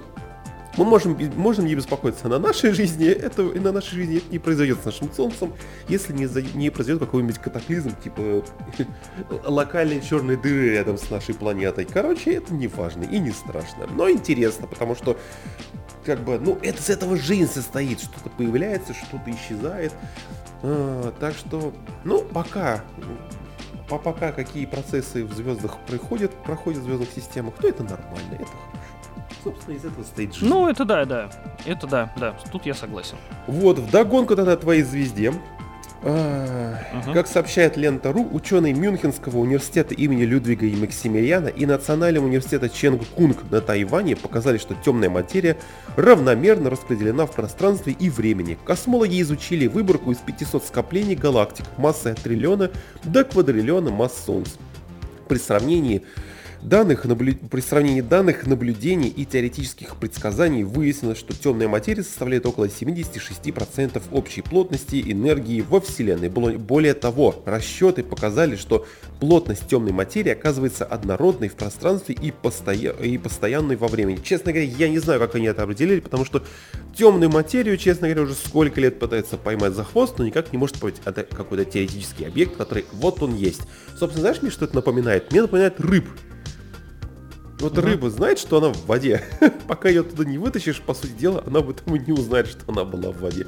мы 0.77 0.85
можем, 0.85 1.17
можем 1.35 1.65
не 1.65 1.75
беспокоиться 1.75 2.27
на 2.27 2.39
нашей 2.39 2.71
жизни, 2.71 3.07
это, 3.07 3.43
и 3.43 3.59
на 3.59 3.71
нашей 3.71 3.95
жизни 3.95 4.17
это 4.17 4.31
не 4.31 4.39
произойдет 4.39 4.81
с 4.81 4.85
нашим 4.85 5.11
Солнцем, 5.11 5.53
если 5.87 6.13
не, 6.13 6.25
за- 6.25 6.41
не 6.41 6.69
произойдет 6.69 7.01
какой-нибудь 7.01 7.37
катаклизм, 7.37 7.91
типа 8.03 8.43
локальной 9.45 10.01
черной 10.01 10.35
дыры 10.35 10.71
рядом 10.71 10.97
с 10.97 11.09
нашей 11.09 11.35
планетой. 11.35 11.85
Короче, 11.85 12.33
это 12.33 12.53
не 12.53 12.67
важно 12.67 13.03
и 13.03 13.19
не 13.19 13.31
страшно, 13.31 13.87
но 13.87 14.09
интересно, 14.09 14.67
потому 14.67 14.95
что 14.95 15.17
как 16.05 16.23
бы, 16.23 16.39
ну, 16.39 16.59
это 16.61 16.81
с 16.81 16.89
этого 16.89 17.15
жизнь 17.17 17.51
состоит, 17.51 17.99
что-то 17.99 18.29
появляется, 18.29 18.93
что-то 18.93 19.31
исчезает. 19.31 19.91
А, 20.61 21.11
так 21.19 21.35
что, 21.35 21.73
ну, 22.03 22.21
пока, 22.21 22.83
по 23.89 23.97
пока 23.97 24.31
какие 24.31 24.65
процессы 24.65 25.23
в 25.23 25.33
звездах 25.33 25.79
происходят, 25.87 26.31
проходят 26.43 26.81
в 26.81 26.85
звездных 26.85 27.09
системах, 27.11 27.55
то 27.55 27.67
это 27.67 27.83
нормально, 27.83 28.35
это. 28.35 28.51
Собственно, 29.45 29.75
из 29.75 29.85
этого 29.85 30.03
стоит 30.03 30.33
жизнь. 30.33 30.47
Ну, 30.49 30.67
это 30.67 30.85
да, 30.85 31.05
да. 31.05 31.29
Это 31.67 31.85
да, 31.85 32.11
да. 32.17 32.35
Тут 32.51 32.65
я 32.65 32.73
согласен. 32.73 33.15
Вот, 33.45 33.77
вдогонку 33.77 34.35
тогда 34.35 34.57
твоей 34.57 34.81
звезде. 34.81 35.33
А. 36.01 36.79
Как 37.13 37.27
сообщает 37.27 37.77
Лента.ру, 37.77 38.27
ученые 38.31 38.73
Мюнхенского 38.73 39.37
университета 39.37 39.93
имени 39.93 40.23
Людвига 40.23 40.65
и 40.65 40.75
Максимилиана 40.75 41.49
и 41.49 41.67
Национального 41.67 42.25
университета 42.25 42.69
Ченг 42.69 43.07
Кунг 43.09 43.51
на 43.51 43.61
Тайване 43.61 44.15
показали, 44.15 44.57
что 44.57 44.73
темная 44.83 45.11
материя 45.11 45.57
равномерно 45.95 46.71
распределена 46.71 47.27
в 47.27 47.31
пространстве 47.31 47.93
и 47.93 48.09
времени. 48.09 48.57
Космологи 48.65 49.21
изучили 49.21 49.67
выборку 49.67 50.11
из 50.11 50.17
500 50.17 50.63
скоплений 50.65 51.15
галактик 51.15 51.65
массой 51.77 52.13
от 52.13 52.19
триллиона 52.19 52.71
до 53.03 53.23
квадриллиона 53.23 53.91
масс 53.91 54.25
Солнца. 54.25 54.57
При 55.27 55.37
сравнении 55.37 56.03
данных, 56.67 57.05
наблю- 57.05 57.47
при 57.49 57.61
сравнении 57.61 58.01
данных, 58.01 58.45
наблюдений 58.47 59.07
и 59.07 59.25
теоретических 59.25 59.95
предсказаний 59.97 60.63
выяснилось, 60.63 61.17
что 61.17 61.33
темная 61.33 61.67
материя 61.67 62.03
составляет 62.03 62.45
около 62.45 62.67
76% 62.67 64.01
общей 64.11 64.41
плотности 64.41 65.01
энергии 65.05 65.61
во 65.61 65.79
Вселенной. 65.79 66.29
Более 66.29 66.93
того, 66.93 67.43
расчеты 67.45 68.03
показали, 68.03 68.55
что 68.55 68.85
плотность 69.19 69.67
темной 69.67 69.91
материи 69.91 70.31
оказывается 70.31 70.85
однородной 70.85 71.49
в 71.49 71.55
пространстве 71.55 72.15
и, 72.15 72.31
постоя- 72.31 72.95
и 73.01 73.17
постоянной 73.17 73.75
во 73.75 73.87
времени. 73.87 74.19
Честно 74.23 74.51
говоря, 74.51 74.67
я 74.67 74.89
не 74.89 74.99
знаю, 74.99 75.19
как 75.19 75.35
они 75.35 75.45
это 75.47 75.63
определили, 75.63 75.99
потому 75.99 76.25
что 76.25 76.43
темную 76.97 77.29
материю, 77.29 77.77
честно 77.77 78.07
говоря, 78.07 78.23
уже 78.23 78.33
сколько 78.33 78.81
лет 78.81 78.99
пытается 78.99 79.37
поймать 79.37 79.73
за 79.73 79.83
хвост, 79.83 80.17
но 80.17 80.25
никак 80.25 80.51
не 80.51 80.57
может 80.57 80.79
поймать. 80.79 81.01
Это 81.05 81.23
какой-то 81.23 81.65
теоретический 81.65 82.25
объект, 82.25 82.55
который 82.57 82.85
вот 82.93 83.21
он 83.21 83.35
есть. 83.35 83.61
Собственно, 83.99 84.21
знаешь, 84.21 84.41
мне 84.41 84.51
что 84.51 84.65
это 84.65 84.75
напоминает? 84.75 85.31
Мне 85.31 85.41
напоминает 85.41 85.79
рыб. 85.79 86.05
Вот 87.59 87.77
Мгм. 87.77 87.85
рыба 87.85 88.09
знает, 88.09 88.37
что 88.37 88.57
она 88.57 88.69
в 88.73 88.85
воде. 88.85 89.23
Пока 89.67 89.87
ее 89.87 90.03
туда 90.03 90.25
не 90.25 90.37
вытащишь, 90.37 90.81
по 90.81 90.93
сути 90.93 91.13
дела, 91.13 91.41
она 91.47 91.59
об 91.59 91.69
этом 91.69 91.95
и 91.95 91.99
не 91.99 92.11
узнает, 92.11 92.47
что 92.47 92.59
она 92.67 92.83
была 92.83 93.11
в 93.11 93.21
воде. 93.21 93.47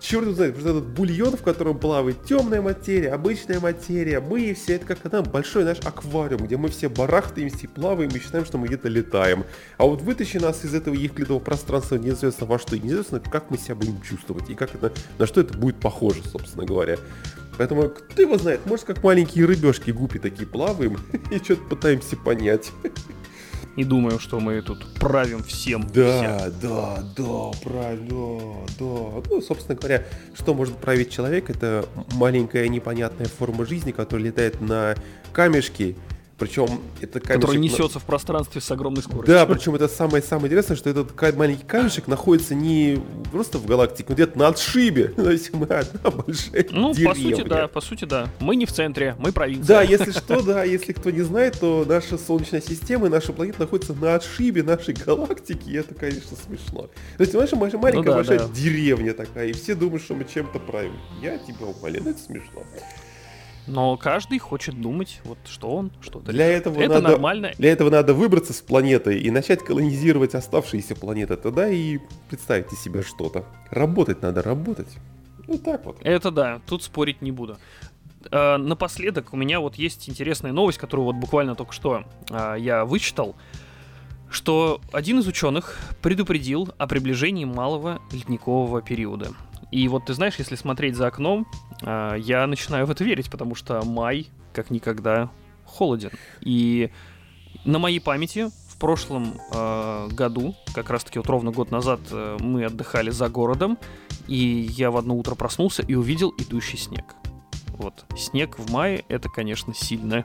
Черт 0.00 0.26
узнает, 0.26 0.54
потому 0.54 0.70
что 0.74 0.78
этот 0.78 0.94
бульон, 0.94 1.36
в 1.36 1.42
котором 1.42 1.78
плавает 1.78 2.24
темная 2.24 2.62
материя, 2.62 3.12
обычная 3.12 3.60
материя, 3.60 4.20
мы 4.20 4.40
и 4.40 4.54
все, 4.54 4.76
это 4.76 4.86
как 4.86 4.98
она 5.04 5.22
большой 5.22 5.64
наш 5.64 5.78
аквариум, 5.84 6.46
где 6.46 6.56
мы 6.56 6.68
все 6.70 6.88
барахтаемся 6.88 7.58
и 7.64 7.66
плаваем 7.66 8.10
и 8.10 8.18
считаем, 8.18 8.46
что 8.46 8.56
мы 8.56 8.66
где-то 8.68 8.88
летаем. 8.88 9.44
А 9.76 9.84
вот 9.84 10.00
вытащи 10.00 10.38
нас 10.38 10.64
из 10.64 10.74
этого 10.74 10.94
евклидового 10.94 11.42
пространства 11.42 11.96
неизвестно 11.96 12.46
во 12.46 12.58
что 12.58 12.78
неизвестно, 12.78 13.20
как 13.20 13.50
мы 13.50 13.58
себя 13.58 13.74
будем 13.74 14.00
чувствовать 14.00 14.48
и 14.48 14.54
как 14.54 14.74
это, 14.74 14.92
на 15.18 15.26
что 15.26 15.42
это 15.42 15.56
будет 15.56 15.76
похоже, 15.76 16.22
собственно 16.24 16.64
говоря. 16.64 16.96
Поэтому 17.60 17.90
кто 17.90 18.22
его 18.22 18.38
знает, 18.38 18.64
может 18.64 18.86
как 18.86 19.04
маленькие 19.04 19.44
рыбешки 19.44 19.90
гупи 19.90 20.18
такие 20.18 20.46
плаваем 20.46 20.98
и 21.30 21.36
что-то 21.36 21.62
пытаемся 21.64 22.16
понять. 22.16 22.72
И 23.76 23.84
думаю, 23.84 24.18
что 24.18 24.40
мы 24.40 24.62
тут 24.62 24.94
правим 24.94 25.42
всем. 25.42 25.82
всем. 25.82 25.92
Да, 25.92 26.50
да, 26.62 27.04
да, 27.14 27.50
правильно, 27.62 28.66
да. 28.78 29.22
Ну, 29.28 29.42
собственно 29.42 29.76
говоря, 29.76 30.06
что 30.34 30.54
может 30.54 30.74
править 30.78 31.10
человек, 31.10 31.50
это 31.50 31.84
маленькая 32.14 32.66
непонятная 32.66 33.26
форма 33.26 33.66
жизни, 33.66 33.92
которая 33.92 34.28
летает 34.28 34.62
на 34.62 34.94
камешке, 35.34 35.96
причем 36.40 36.80
это 37.00 37.20
камешек... 37.20 37.42
Который 37.42 37.58
на- 37.58 37.62
несется 37.62 37.98
в 38.00 38.04
пространстве 38.04 38.60
с 38.60 38.70
огромной 38.70 39.02
скоростью. 39.02 39.32
Да, 39.34 39.46
причем 39.46 39.74
это 39.76 39.86
самое-самое 39.86 40.46
интересное, 40.48 40.76
что 40.76 40.90
этот 40.90 41.36
маленький 41.36 41.64
камешек 41.66 42.08
находится 42.08 42.54
не 42.54 42.98
просто 43.30 43.58
в 43.58 43.66
галактике, 43.66 44.06
но 44.08 44.14
где-то 44.14 44.38
на 44.38 44.48
отшибе. 44.48 45.08
То 45.16 45.30
есть 45.30 45.52
мы 45.52 45.66
одна 45.66 46.10
большая 46.10 46.66
Ну, 46.70 46.88
по 46.90 46.96
деревня. 46.96 47.36
сути, 47.36 47.48
да, 47.48 47.68
по 47.68 47.80
сути, 47.80 48.04
да. 48.06 48.28
Мы 48.40 48.56
не 48.56 48.64
в 48.66 48.72
центре, 48.72 49.14
мы 49.18 49.30
провинция. 49.32 49.66
Да, 49.66 49.82
если 49.82 50.10
что, 50.18 50.40
да, 50.42 50.64
если 50.64 50.92
кто 50.92 51.10
не 51.10 51.20
знает, 51.20 51.60
то 51.60 51.84
наша 51.86 52.16
Солнечная 52.18 52.62
система 52.62 53.06
и 53.06 53.10
наша 53.10 53.32
планета 53.32 53.60
находится 53.60 53.92
на 53.92 54.14
отшибе 54.14 54.62
нашей 54.62 54.94
галактики, 54.94 55.68
и 55.68 55.74
это, 55.76 55.94
конечно, 55.94 56.36
смешно. 56.36 56.88
То 57.18 57.22
есть, 57.22 57.34
наша 57.34 57.54
маленькая 57.56 57.92
Ну 57.96 58.02
да, 58.02 58.14
большая 58.14 58.38
да. 58.38 58.48
деревня 58.48 59.12
такая, 59.12 59.48
и 59.48 59.52
все 59.52 59.74
думают, 59.74 60.02
что 60.02 60.14
мы 60.14 60.24
чем-то 60.24 60.58
правим. 60.58 60.94
Я 61.20 61.36
тебя 61.38 61.66
умоляю, 61.66 62.08
это 62.08 62.18
смешно. 62.18 62.62
Но 63.70 63.96
каждый 63.96 64.38
хочет 64.38 64.80
думать, 64.80 65.20
вот 65.24 65.38
что 65.46 65.70
он, 65.76 65.92
что-то. 66.00 66.32
Для 66.32 66.46
этого 66.46 66.80
Это 66.80 66.94
надо... 66.94 67.08
нормально. 67.10 67.52
Для 67.56 67.70
этого 67.70 67.88
надо 67.88 68.14
выбраться 68.14 68.52
с 68.52 68.60
планеты 68.60 69.18
и 69.18 69.30
начать 69.30 69.62
колонизировать 69.64 70.34
оставшиеся 70.34 70.96
планеты. 70.96 71.36
Тогда 71.36 71.68
и 71.68 71.98
представьте 72.28 72.74
себе 72.74 73.02
что-то. 73.02 73.44
Работать 73.70 74.22
надо, 74.22 74.42
работать. 74.42 74.88
Ну 75.46 75.56
так 75.58 75.84
вот. 75.84 75.98
Это 76.02 76.30
да, 76.30 76.60
тут 76.66 76.82
спорить 76.82 77.22
не 77.22 77.30
буду. 77.30 77.58
А, 78.30 78.58
напоследок 78.58 79.32
у 79.32 79.36
меня 79.36 79.60
вот 79.60 79.76
есть 79.76 80.08
интересная 80.08 80.52
новость, 80.52 80.78
которую 80.78 81.06
вот 81.06 81.16
буквально 81.16 81.54
только 81.54 81.72
что 81.72 82.04
а, 82.28 82.56
я 82.56 82.84
вычитал, 82.84 83.36
что 84.28 84.80
один 84.92 85.20
из 85.20 85.26
ученых 85.26 85.78
предупредил 86.02 86.70
о 86.76 86.86
приближении 86.86 87.44
малого 87.44 88.00
ледникового 88.10 88.82
периода. 88.82 89.28
И 89.70 89.86
вот 89.88 90.06
ты 90.06 90.14
знаешь, 90.14 90.36
если 90.38 90.56
смотреть 90.56 90.96
за 90.96 91.06
окном, 91.06 91.46
а, 91.82 92.14
я 92.14 92.46
начинаю 92.46 92.86
в 92.86 92.90
это 92.90 93.04
верить, 93.04 93.30
потому 93.30 93.54
что 93.54 93.82
май 93.84 94.28
как 94.52 94.70
никогда 94.70 95.30
холоден. 95.64 96.10
И 96.40 96.90
на 97.64 97.78
моей 97.78 98.00
памяти 98.00 98.50
в 98.68 98.78
прошлом 98.78 99.34
э, 99.52 100.08
году, 100.10 100.54
как 100.74 100.90
раз-таки 100.90 101.18
вот 101.18 101.28
ровно 101.28 101.50
год 101.50 101.70
назад, 101.70 102.00
э, 102.10 102.38
мы 102.40 102.64
отдыхали 102.64 103.10
за 103.10 103.28
городом, 103.28 103.78
и 104.26 104.36
я 104.36 104.90
в 104.90 104.96
одно 104.96 105.16
утро 105.16 105.34
проснулся 105.34 105.82
и 105.82 105.94
увидел 105.94 106.34
идущий 106.38 106.78
снег. 106.78 107.04
Вот. 107.68 108.06
Снег 108.16 108.58
в 108.58 108.72
мае— 108.72 109.04
это, 109.08 109.28
конечно, 109.28 109.74
сильно. 109.74 110.24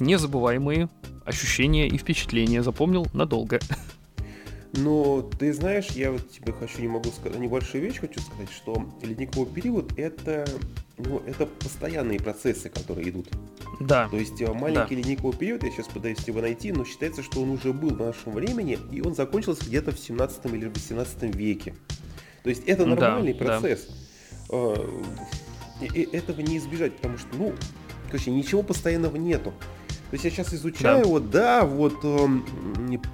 Незабываемые 0.00 0.88
ощущения 1.24 1.86
и 1.86 1.96
впечатления 1.96 2.62
запомнил 2.62 3.06
надолго. 3.12 3.60
Но 4.72 5.22
ты 5.38 5.52
знаешь, 5.52 5.88
я 5.88 6.12
вот 6.12 6.30
тебе 6.30 6.52
хочу, 6.52 6.80
не 6.80 6.88
могу 6.88 7.10
сказать, 7.10 7.38
небольшую 7.38 7.82
вещь 7.84 7.98
хочу 8.00 8.20
сказать, 8.20 8.50
что 8.50 8.88
ледниковый 9.02 9.52
период 9.52 9.98
это, 9.98 10.48
ну, 10.96 11.22
это 11.26 11.44
постоянные 11.46 12.18
процессы, 12.18 12.70
которые 12.70 13.10
идут. 13.10 13.28
Да, 13.80 14.08
То 14.08 14.16
есть 14.16 14.40
э, 14.40 14.50
маленький 14.52 14.94
ледниковый 14.96 15.36
период, 15.36 15.62
я 15.62 15.70
сейчас 15.70 15.88
пытаюсь 15.88 16.26
его 16.26 16.40
найти, 16.40 16.72
но 16.72 16.84
считается, 16.86 17.22
что 17.22 17.42
он 17.42 17.50
уже 17.50 17.72
был 17.74 17.90
в 17.90 17.98
нашем 18.00 18.32
времени, 18.32 18.78
и 18.90 19.02
он 19.02 19.14
закончился 19.14 19.64
где-то 19.66 19.92
в 19.92 19.98
17 19.98 20.46
или 20.46 20.66
18 20.68 21.34
веке. 21.34 21.74
То 22.42 22.48
есть 22.48 22.62
это 22.66 22.84
Да, 22.84 22.90
нормальный 22.94 23.34
да. 23.34 23.44
процесс. 23.44 23.88
Э, 24.50 24.74
И, 25.82 25.86
и 25.86 26.16
этого 26.16 26.40
не 26.40 26.56
избежать, 26.58 26.94
потому 26.96 27.18
что, 27.18 27.28
ну, 27.36 27.52
короче, 28.06 28.30
ничего 28.30 28.62
постоянного 28.62 29.16
нету. 29.16 29.52
То 30.12 30.16
есть 30.16 30.24
я 30.26 30.30
сейчас 30.30 30.52
изучаю, 30.52 31.04
Да. 31.04 31.08
вот, 31.08 31.30
да, 31.30 31.64
вот 31.64 32.04
эм, 32.04 32.44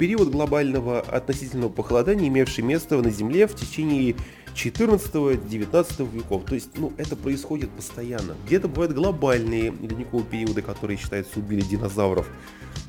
период 0.00 0.30
глобального 0.30 0.98
относительного 0.98 1.70
похолодания, 1.70 2.26
имевший 2.26 2.64
место 2.64 3.00
на 3.00 3.10
Земле 3.10 3.46
в 3.46 3.54
течение 3.54 4.16
14-19 4.56 6.10
веков. 6.12 6.42
То 6.44 6.56
есть, 6.56 6.70
ну, 6.76 6.92
это 6.96 7.14
происходит 7.14 7.70
постоянно. 7.70 8.34
Где-то 8.46 8.66
бывают 8.66 8.94
глобальные 8.94 9.70
ледниковые 9.80 10.26
периоды, 10.26 10.60
которые 10.60 10.96
считаются 10.96 11.38
убили 11.38 11.60
динозавров. 11.60 12.28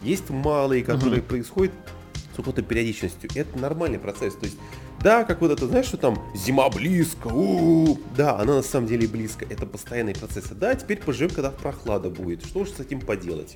есть 0.02 0.28
малые, 0.32 0.84
которые 0.84 1.20
угу. 1.20 1.28
происходят 1.28 1.74
с 2.34 2.36
какой-то 2.36 2.64
периодичностью. 2.64 3.30
Это 3.36 3.60
нормальный 3.60 4.00
процесс. 4.00 4.34
То 4.34 4.46
есть, 4.48 4.58
да, 5.04 5.24
как 5.24 5.40
вот 5.42 5.52
это, 5.52 5.68
знаешь, 5.68 5.86
что 5.86 5.98
там 5.98 6.20
зима 6.34 6.68
близко, 6.72 7.28
у-у-у. 7.28 8.00
да, 8.18 8.40
она 8.40 8.56
на 8.56 8.64
самом 8.64 8.88
деле 8.88 9.08
близко. 9.08 9.46
Это 9.48 9.68
постоянный 9.68 10.16
процесс. 10.16 10.46
Да, 10.50 10.74
теперь 10.74 10.98
поживем, 10.98 11.30
когда 11.30 11.52
прохлада 11.52 12.10
будет. 12.10 12.44
Что 12.44 12.66
же 12.66 12.72
с 12.72 12.80
этим 12.80 13.02
поделать? 13.02 13.56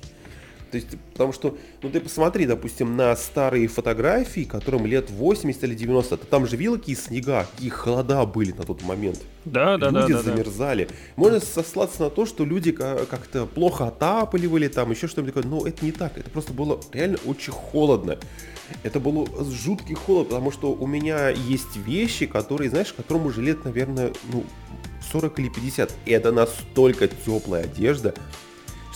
То 0.74 0.78
есть, 0.78 0.88
потому 1.12 1.32
что, 1.32 1.56
ну 1.82 1.90
ты 1.90 2.00
посмотри, 2.00 2.46
допустим, 2.46 2.96
на 2.96 3.14
старые 3.14 3.68
фотографии, 3.68 4.40
которым 4.40 4.86
лет 4.86 5.08
80 5.08 5.62
или 5.62 5.74
90, 5.76 6.16
то 6.16 6.26
там 6.26 6.48
же 6.48 6.56
видел 6.56 6.78
какие 6.78 6.96
снега, 6.96 7.46
какие 7.48 7.70
холода 7.70 8.26
были 8.26 8.50
на 8.50 8.64
тот 8.64 8.82
момент. 8.82 9.22
Да, 9.44 9.78
да, 9.78 9.90
люди 9.90 9.94
да. 9.94 10.08
Люди 10.08 10.24
замерзали. 10.24 10.84
Да. 10.86 10.94
Можно 11.14 11.38
сослаться 11.38 12.02
на 12.02 12.10
то, 12.10 12.26
что 12.26 12.44
люди 12.44 12.72
как-то 12.72 13.46
плохо 13.46 13.86
отапливали, 13.86 14.66
там 14.66 14.90
еще 14.90 15.06
что-нибудь 15.06 15.34
такое. 15.34 15.48
Но 15.48 15.64
это 15.64 15.84
не 15.84 15.92
так. 15.92 16.18
Это 16.18 16.28
просто 16.28 16.52
было 16.52 16.80
реально 16.92 17.18
очень 17.24 17.52
холодно. 17.52 18.18
Это 18.82 18.98
был 18.98 19.28
жуткий 19.48 19.94
холод, 19.94 20.30
потому 20.30 20.50
что 20.50 20.72
у 20.72 20.88
меня 20.88 21.28
есть 21.28 21.76
вещи, 21.76 22.26
которые, 22.26 22.68
знаешь, 22.68 22.92
которым 22.92 23.26
уже 23.26 23.42
лет, 23.42 23.64
наверное, 23.64 24.12
ну, 24.32 24.42
40 25.12 25.38
или 25.38 25.50
50. 25.50 25.92
И 26.06 26.10
это 26.10 26.32
настолько 26.32 27.06
теплая 27.06 27.62
одежда, 27.62 28.12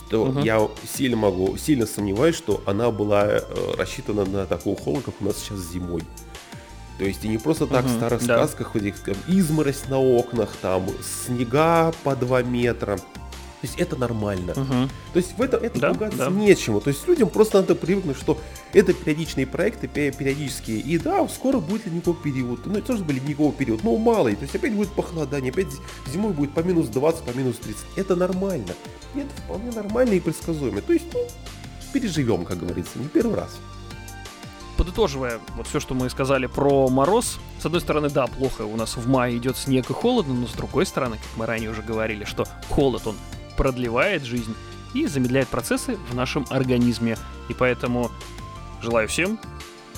то 0.09 0.25
угу. 0.25 0.41
я 0.41 0.69
сильно 0.91 1.17
могу, 1.17 1.57
сильно 1.57 1.87
сомневаюсь, 1.87 2.37
что 2.37 2.63
она 2.67 2.91
была 2.91 3.27
э, 3.27 3.41
рассчитана 3.77 4.25
на 4.25 4.47
такой 4.47 4.77
холод, 4.77 5.05
как 5.05 5.15
у 5.21 5.25
нас 5.25 5.39
сейчас 5.39 5.59
зимой. 5.59 6.03
То 6.99 7.05
есть 7.05 7.25
и 7.25 7.29
не 7.29 7.39
просто 7.39 7.67
так 7.67 7.85
угу, 7.85 7.93
в 7.93 7.97
старых 7.97 8.27
да. 8.27 8.39
сказках, 8.39 8.77
этих, 8.77 8.99
там, 8.99 9.15
изморозь 9.29 9.89
на 9.89 9.99
окнах, 10.01 10.51
там 10.61 10.87
снега 11.03 11.93
по 12.03 12.17
2 12.17 12.43
метра. 12.43 12.99
То 13.61 13.67
есть 13.67 13.79
это 13.79 13.97
нормально. 13.97 14.53
Угу. 14.53 14.89
То 15.13 15.17
есть 15.17 15.37
в 15.37 15.43
этом 15.43 15.63
это 15.63 15.81
да, 15.81 15.93
пугаться 15.93 16.19
да. 16.19 16.31
нечему. 16.31 16.81
То 16.81 16.89
есть 16.91 17.09
людям 17.09 17.29
просто 17.29 17.61
надо 17.61 17.75
привыкнуть, 17.75 18.17
что 18.17 18.39
это 18.73 18.93
периодичные 18.93 19.49
проекты, 19.49 19.89
периодические. 19.89 20.79
И 20.79 20.97
да, 20.97 21.27
скоро 21.29 21.59
будет 21.59 21.87
ледниковый 21.87 22.23
период. 22.23 22.67
Ну, 22.67 22.79
это 22.79 22.87
тоже 22.87 23.03
был 23.03 23.15
ледниковый 23.15 23.53
период, 23.53 23.83
но 23.83 23.97
малый. 23.97 24.37
То 24.37 24.43
есть 24.43 24.55
опять 24.55 24.75
будет 24.75 24.91
похолодание, 24.91 25.51
опять 25.51 25.69
зимой 26.07 26.33
будет 26.33 26.53
по 26.53 26.61
минус 26.61 26.87
20, 26.87 27.23
по 27.23 27.37
минус 27.37 27.57
30. 27.57 27.83
Это 27.97 28.15
нормально. 28.15 28.75
И 29.17 29.21
это 29.21 29.31
вполне 29.45 29.73
нормально 29.73 30.13
и 30.13 30.21
предсказуемо. 30.21 30.81
То 30.81 30.93
есть, 30.93 31.07
ну, 31.13 31.27
переживем, 31.93 32.45
как 32.45 32.59
говорится, 32.59 32.99
не 32.99 33.09
первый 33.09 33.35
раз 33.35 33.51
подытоживая 34.77 35.41
вот 35.57 35.67
все, 35.67 35.81
что 35.81 35.95
мы 35.95 36.09
сказали 36.09 36.47
про 36.47 36.89
мороз, 36.89 37.41
с 37.61 37.67
одной 37.67 37.81
стороны, 37.81 38.11
да, 38.11 38.29
плохо, 38.29 38.63
у 38.63 38.77
нас 38.77 38.97
в 38.97 39.09
мае 39.09 39.37
идет 39.37 39.57
снег 39.57 39.91
и 39.91 39.93
холодно, 39.93 40.35
но 40.35 40.47
с 40.47 40.53
другой 40.53 40.87
стороны, 40.87 41.17
как 41.17 41.27
мы 41.37 41.47
ранее 41.47 41.71
уже 41.71 41.83
говорили, 41.83 42.25
что 42.25 42.47
холод, 42.69 43.05
он 43.09 43.17
продлевает 43.59 44.23
жизнь 44.23 44.55
и 44.95 45.07
замедляет 45.07 45.49
процессы 45.49 45.97
в 46.09 46.15
нашем 46.15 46.47
организме. 46.49 47.19
И 47.51 47.55
поэтому 47.55 48.11
желаю 48.81 49.09
всем 49.09 49.39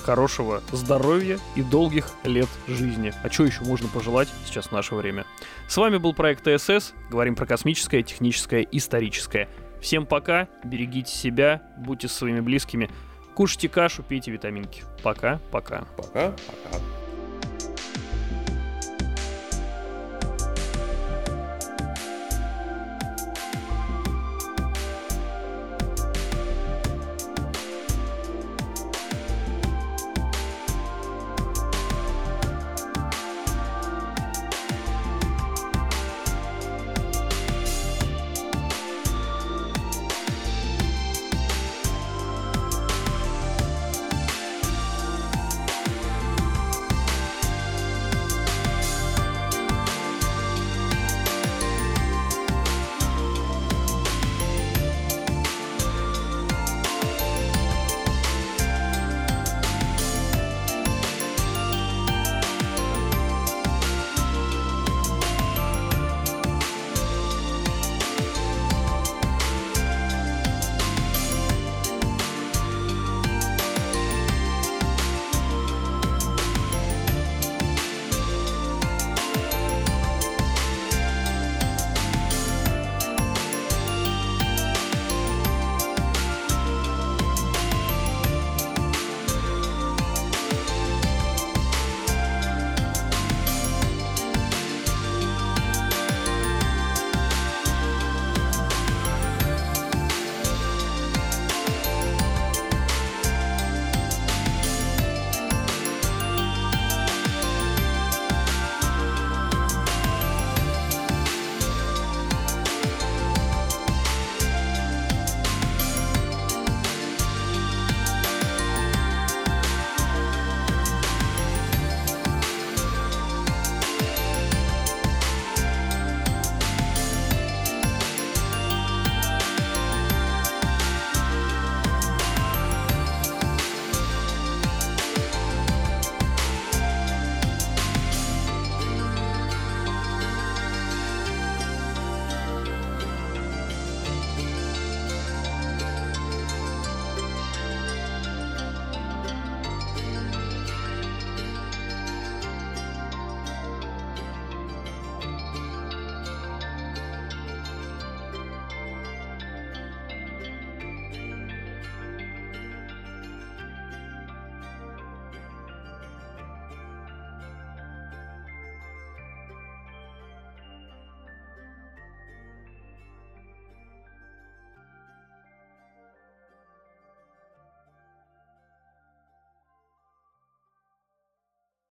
хорошего 0.03 0.63
здоровья 0.71 1.39
и 1.55 1.61
долгих 1.61 2.09
лет 2.23 2.49
жизни. 2.67 3.13
А 3.23 3.29
что 3.29 3.45
еще 3.45 3.63
можно 3.63 3.87
пожелать 3.87 4.27
сейчас 4.45 4.67
в 4.67 4.71
наше 4.71 4.95
время? 4.95 5.25
С 5.69 5.77
вами 5.77 5.97
был 5.97 6.13
проект 6.13 6.43
ТСС. 6.43 6.93
Говорим 7.09 7.35
про 7.35 7.45
космическое, 7.45 8.01
техническое, 8.01 8.67
историческое. 8.71 9.47
Всем 9.79 10.05
пока, 10.05 10.47
берегите 10.63 11.11
себя, 11.11 11.61
будьте 11.77 12.07
с 12.07 12.13
своими 12.13 12.39
близкими, 12.39 12.89
кушайте 13.35 13.69
кашу, 13.69 14.03
пейте 14.03 14.31
витаминки. 14.31 14.83
Пока, 15.03 15.39
пока. 15.51 15.85
Пока, 15.97 16.31
пока. 16.31 16.79